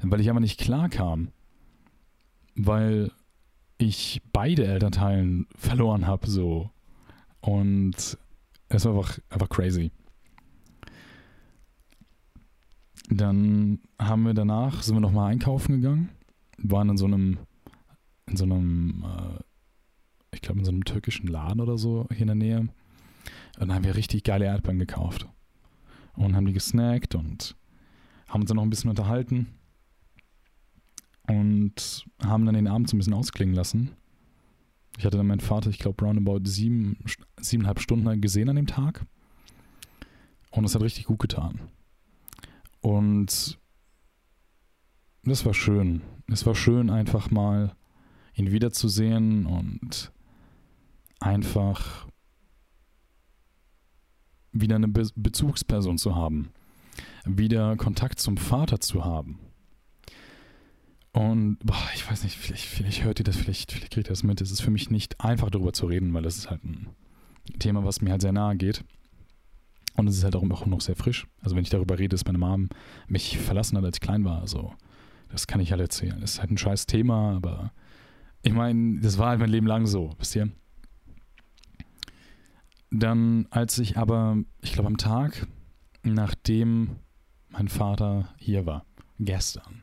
weil 0.00 0.20
ich 0.20 0.30
aber 0.30 0.40
nicht 0.40 0.58
klar 0.58 0.88
kam. 0.88 1.28
Weil 2.54 3.10
ich 3.76 4.22
beide 4.32 4.66
Elternteilen 4.66 5.46
verloren 5.56 6.06
habe, 6.06 6.28
so. 6.28 6.70
Und 7.40 8.18
es 8.68 8.84
war 8.84 8.92
einfach, 8.92 9.18
einfach 9.28 9.48
crazy. 9.48 9.90
Dann 13.10 13.80
haben 13.98 14.24
wir 14.24 14.34
danach, 14.34 14.82
sind 14.82 14.96
wir 14.96 15.00
nochmal 15.00 15.32
einkaufen 15.32 15.80
gegangen, 15.80 16.10
waren 16.58 16.90
in 16.90 16.96
so 16.98 17.06
einem, 17.06 17.38
in 18.26 18.36
so 18.36 18.44
einem, 18.44 19.04
äh, 19.04 19.42
ich 20.32 20.42
glaube 20.42 20.58
in 20.60 20.64
so 20.64 20.72
einem 20.72 20.84
türkischen 20.84 21.26
Laden 21.26 21.60
oder 21.60 21.78
so 21.78 22.06
hier 22.10 22.22
in 22.22 22.26
der 22.26 22.36
Nähe. 22.36 22.58
Und 22.60 22.70
dann 23.58 23.74
haben 23.74 23.84
wir 23.84 23.96
richtig 23.96 24.24
geile 24.24 24.44
Erdbeeren 24.44 24.78
gekauft. 24.78 25.26
Und 26.18 26.34
haben 26.34 26.46
die 26.46 26.52
gesnackt 26.52 27.14
und 27.14 27.54
haben 28.28 28.40
uns 28.40 28.48
dann 28.48 28.56
noch 28.56 28.64
ein 28.64 28.70
bisschen 28.70 28.90
unterhalten. 28.90 29.46
Und 31.28 32.04
haben 32.24 32.44
dann 32.44 32.54
den 32.54 32.66
Abend 32.66 32.88
so 32.88 32.96
ein 32.96 32.98
bisschen 32.98 33.14
ausklingen 33.14 33.54
lassen. 33.54 33.92
Ich 34.98 35.04
hatte 35.04 35.16
dann 35.16 35.28
meinen 35.28 35.40
Vater, 35.40 35.70
ich 35.70 35.78
glaube, 35.78 36.04
roundabout 36.04 36.40
sieben, 36.44 36.98
siebeneinhalb 37.40 37.80
Stunden 37.80 38.20
gesehen 38.20 38.48
an 38.48 38.56
dem 38.56 38.66
Tag. 38.66 39.06
Und 40.50 40.64
es 40.64 40.74
hat 40.74 40.82
richtig 40.82 41.04
gut 41.04 41.20
getan. 41.20 41.60
Und 42.80 43.58
das 45.22 45.46
war 45.46 45.54
schön. 45.54 46.02
Es 46.26 46.46
war 46.46 46.56
schön, 46.56 46.90
einfach 46.90 47.30
mal 47.30 47.76
ihn 48.34 48.50
wiederzusehen 48.50 49.46
und 49.46 50.10
einfach 51.20 52.07
wieder 54.52 54.76
eine 54.76 54.88
Be 54.88 55.08
Bezugsperson 55.14 55.98
zu 55.98 56.14
haben, 56.14 56.50
wieder 57.24 57.76
Kontakt 57.76 58.20
zum 58.20 58.36
Vater 58.36 58.80
zu 58.80 59.04
haben. 59.04 59.38
Und 61.12 61.58
boah, 61.64 61.88
ich 61.94 62.08
weiß 62.08 62.24
nicht, 62.24 62.36
vielleicht, 62.36 62.64
vielleicht 62.64 63.04
hört 63.04 63.18
ihr 63.18 63.24
das, 63.24 63.36
vielleicht, 63.36 63.72
vielleicht 63.72 63.92
kriegt 63.92 64.08
ihr 64.08 64.12
das 64.12 64.22
mit. 64.22 64.40
Es 64.40 64.50
ist 64.50 64.60
für 64.60 64.70
mich 64.70 64.90
nicht 64.90 65.20
einfach 65.20 65.50
darüber 65.50 65.72
zu 65.72 65.86
reden, 65.86 66.12
weil 66.14 66.22
das 66.22 66.36
ist 66.36 66.50
halt 66.50 66.64
ein 66.64 66.88
Thema, 67.58 67.84
was 67.84 68.00
mir 68.00 68.10
halt 68.10 68.22
sehr 68.22 68.32
nahe 68.32 68.56
geht. 68.56 68.84
Und 69.96 70.06
es 70.06 70.16
ist 70.16 70.24
halt 70.24 70.36
auch 70.36 70.44
noch 70.44 70.80
sehr 70.80 70.94
frisch. 70.94 71.26
Also 71.40 71.56
wenn 71.56 71.62
ich 71.62 71.70
darüber 71.70 71.98
rede, 71.98 72.10
dass 72.10 72.24
meine 72.24 72.38
Mom 72.38 72.68
mich 73.08 73.38
verlassen 73.38 73.76
hat, 73.76 73.84
als 73.84 73.96
ich 73.96 74.00
klein 74.00 74.24
war, 74.24 74.40
also 74.40 74.72
das 75.28 75.46
kann 75.46 75.60
ich 75.60 75.72
halt 75.72 75.80
erzählen. 75.80 76.20
Das 76.20 76.34
ist 76.34 76.40
halt 76.40 76.52
ein 76.52 76.58
scheiß 76.58 76.86
Thema, 76.86 77.34
aber 77.34 77.72
ich 78.42 78.52
meine, 78.52 79.00
das 79.00 79.18
war 79.18 79.30
halt 79.30 79.40
mein 79.40 79.50
Leben 79.50 79.66
lang 79.66 79.86
so, 79.86 80.14
wisst 80.18 80.36
ihr? 80.36 80.50
Dann, 82.90 83.46
als 83.50 83.78
ich 83.78 83.96
aber, 83.96 84.38
ich 84.62 84.72
glaube 84.72 84.88
am 84.88 84.96
Tag, 84.96 85.46
nachdem 86.02 86.96
mein 87.50 87.68
Vater 87.68 88.28
hier 88.38 88.66
war, 88.66 88.84
gestern, 89.18 89.82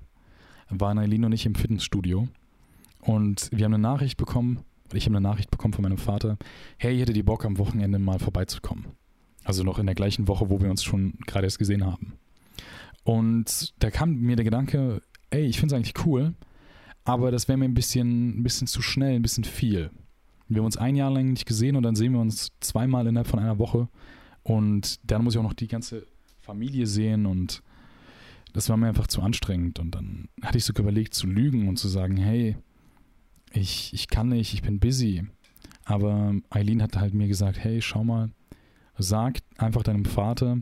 waren 0.70 0.98
Eileen 0.98 1.26
und 1.26 1.34
ich 1.34 1.46
im 1.46 1.56
Fitnessstudio 1.56 2.28
und 3.02 3.50
wir 3.52 3.65
haben 3.65 3.74
eine 3.74 3.82
Nachricht 3.82 4.18
bekommen, 4.18 4.62
ich 4.94 5.06
habe 5.06 5.18
eine 5.18 5.28
Nachricht 5.28 5.52
bekommen 5.52 5.74
von 5.74 5.84
meinem 5.84 5.98
Vater, 5.98 6.38
hey, 6.78 6.96
ich 6.96 7.02
hätte 7.02 7.13
die 7.13 7.24
Bock 7.24 7.46
am 7.46 7.58
Wochenende 7.58 8.00
mal 8.00 8.20
vorbeizukommen. 8.20 8.86
Also 9.44 9.63
noch 9.63 9.78
in 9.78 9.86
der 9.86 9.96
gleichen 9.96 10.28
Woche, 10.28 10.50
wo 10.50 10.60
wir 10.60 10.72
uns 10.72 10.84
schon 10.84 11.13
gerade 11.28 11.46
erst 11.46 11.60
gesehen 11.60 11.86
haben. 11.86 12.13
Und 13.04 13.74
da 13.84 13.91
kam 13.91 14.15
mir 14.15 14.36
der 14.36 14.46
Gedanke, 14.46 15.02
ey, 15.30 15.46
ich 15.46 15.60
finde 15.60 15.76
es 15.76 15.78
eigentlich 15.78 16.06
cool, 16.06 16.34
aber 17.04 17.30
das 17.30 17.48
wäre 17.48 17.58
mir 17.58 17.65
ein 17.65 17.76
bisschen, 17.76 18.39
ein 18.39 18.44
bisschen 18.44 18.65
zu 18.65 18.82
schnell, 18.82 19.15
ein 19.15 19.22
bisschen 19.22 19.44
viel. 19.44 19.91
Wir 20.47 20.60
haben 20.60 20.65
uns 20.65 20.77
ein 20.77 20.95
Jahr 20.95 21.12
lang 21.12 21.31
nicht 21.31 21.45
gesehen 21.45 21.75
und 21.75 21.84
dann 21.84 21.95
sehen 21.95 22.13
wir 22.13 22.19
uns 22.19 22.51
zweimal 22.60 23.08
innerhalb 23.08 23.27
von 23.27 23.39
einer 23.39 23.58
Woche. 23.58 23.88
Und 24.43 24.99
dann 25.03 25.23
muss 25.23 25.34
ich 25.34 25.39
auch 25.39 25.43
noch 25.43 25.53
die 25.53 25.67
ganze 25.67 26.05
Familie 26.39 26.86
sehen 26.86 27.25
und 27.25 27.63
das 28.53 28.69
war 28.69 28.77
mir 28.77 28.88
einfach 28.88 29.08
zu 29.08 29.21
anstrengend. 29.21 29.79
Und 29.79 29.95
dann 29.95 30.29
hatte 30.41 30.58
ich 30.58 30.65
sogar 30.65 30.84
überlegt 30.84 31.13
zu 31.13 31.27
lügen 31.27 31.67
und 31.67 31.77
zu 31.77 31.88
sagen, 31.88 32.15
hey, 32.15 32.55
ich, 33.51 33.93
ich 33.93 34.08
kann 34.08 34.29
nicht, 34.29 34.53
ich 34.53 34.62
bin 34.62 34.79
busy. 34.79 35.23
Aber 35.84 36.34
Eileen 36.49 36.81
hat 36.81 36.95
halt 36.97 37.13
mir 37.13 37.27
gesagt, 37.27 37.58
hey, 37.58 37.81
schau 37.81 38.03
mal, 38.03 38.29
sag 38.97 39.39
einfach 39.58 39.84
deinem 39.84 40.05
Vater, 40.05 40.60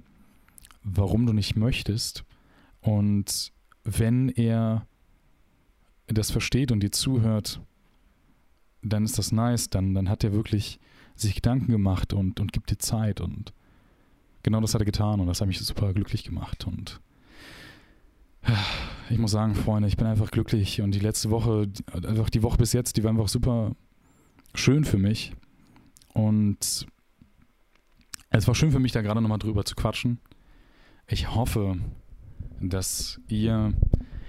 warum 0.84 1.26
du 1.26 1.34
nicht 1.34 1.56
möchtest. 1.56 2.24
Und 2.82 3.52
wenn 3.84 4.30
er 4.30 4.88
das 6.08 6.32
versteht 6.32 6.72
und 6.72 6.82
dir 6.82 6.92
zuhört, 6.92 7.62
dann 8.84 9.06
ist 9.06 9.18
das 9.18 9.32
nice, 9.32 9.70
dann, 9.70 9.94
dann 9.94 10.10
hat 10.10 10.24
er 10.24 10.34
wirklich 10.34 10.80
sich 11.16 11.36
Gedanken 11.36 11.72
gemacht 11.72 12.14
und, 12.14 12.40
und 12.40 12.52
gibt 12.54 12.72
dir 12.72 12.78
Zeit 12.78 13.22
und 13.22 13.54
genau 14.42 14.62
das 14.62 14.74
hat 14.74 14.82
er 14.82 14.86
getan 14.86 15.20
und 15.20 15.28
das 15.28 15.42
hat 15.42 15.48
mich 15.48 15.60
super 15.60 15.94
glücklich 15.94 16.24
gemacht 16.24 16.66
und 16.66 17.00
ich 19.10 19.18
muss 19.18 19.32
sagen, 19.32 19.56
Freunde, 19.56 19.88
ich 19.88 19.96
bin 19.96 20.08
einfach 20.08 20.32
glücklich 20.32 20.82
und 20.82 20.94
die 20.94 21.00
letzte 21.00 21.30
Woche, 21.30 21.70
einfach 21.94 22.30
die 22.30 22.44
Woche 22.44 22.58
bis 22.58 22.74
jetzt, 22.74 22.98
die 22.98 23.04
war 23.04 23.12
einfach 23.12 23.30
super 23.30 23.72
schön 24.54 24.84
für 24.84 24.98
mich 24.98 25.34
und 26.14 26.88
es 28.30 28.48
war 28.48 28.56
schön 28.56 28.72
für 28.72 28.80
mich, 28.80 28.92
da 28.92 29.02
gerade 29.02 29.22
nochmal 29.22 29.40
drüber 29.40 29.64
zu 29.64 29.76
quatschen. 29.76 30.20
Ich 31.08 31.36
hoffe, 31.36 31.78
dass 32.60 33.22
ihr 33.28 33.74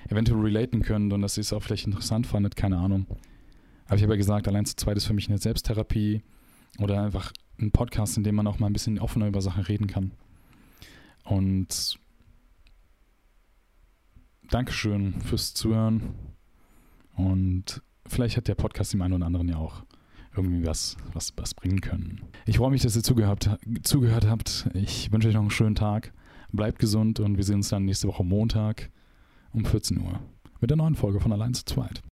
eventuell 0.09 0.41
relaten 0.41 0.83
könnt 0.83 1.13
und 1.13 1.23
dass 1.23 1.39
ihr 1.39 1.43
es 1.43 1.53
auch 1.53 1.63
vielleicht 1.63 1.87
interessant 1.87 2.27
fandet, 2.27 2.55
keine 2.57 2.79
Ahnung. 2.79 3.07
Aber 3.87 3.97
ich 3.97 4.03
habe 4.03 4.15
ja 4.15 4.19
gesagt, 4.19 4.49
allein 4.49 4.65
zu 4.65 4.77
zweit 4.77 4.97
ist 4.97 5.07
für 5.07 5.13
mich 5.13 5.29
eine 5.29 5.39
Selbsttherapie 5.39 6.23
oder 6.79 7.03
einfach 7.03 7.33
ein 7.61 7.71
Podcast, 7.71 8.17
in 8.17 8.25
dem 8.25 8.35
man 8.35 8.47
auch 8.47 8.59
mal 8.59 8.67
ein 8.67 8.73
bisschen 8.73 8.99
offener 8.99 9.29
über 9.29 9.41
Sachen 9.41 9.63
reden 9.63 9.87
kann. 9.87 10.13
Und 11.25 11.99
Dankeschön 14.51 15.21
fürs 15.21 15.55
Zuhören. 15.55 16.15
Und 17.17 17.83
vielleicht 18.07 18.37
hat 18.37 18.49
der 18.49 18.55
Podcast 18.55 18.93
dem 18.93 19.03
einen 19.03 19.15
oder 19.15 19.27
anderen 19.27 19.49
ja 19.49 19.57
auch 19.57 19.85
irgendwie 20.37 20.67
was, 20.67 20.97
was, 21.13 21.33
was 21.37 21.55
bringen 21.55 21.81
können. 21.81 22.23
Ich 22.45 22.59
freue 22.59 22.71
mich, 22.71 22.83
dass 22.83 22.97
ihr 22.97 23.03
zugehört, 23.03 23.59
zugehört 23.83 24.27
habt. 24.27 24.69
Ich 24.75 25.13
wünsche 25.13 25.29
euch 25.29 25.35
noch 25.35 25.43
einen 25.43 25.51
schönen 25.51 25.77
Tag. 25.77 26.13
Bleibt 26.53 26.79
gesund 26.79 27.21
und 27.21 27.37
wir 27.37 27.45
sehen 27.45 27.57
uns 27.57 27.69
dann 27.69 27.85
nächste 27.85 28.09
Woche 28.09 28.25
Montag 28.25 28.91
um 29.53 29.65
14 29.65 30.01
Uhr 30.01 30.21
mit 30.61 30.71
der 30.71 30.77
neuen 30.77 30.95
Folge 30.95 31.21
von 31.21 31.33
Allein 31.33 31.55
zu 31.55 31.65
zweit. 31.65 32.03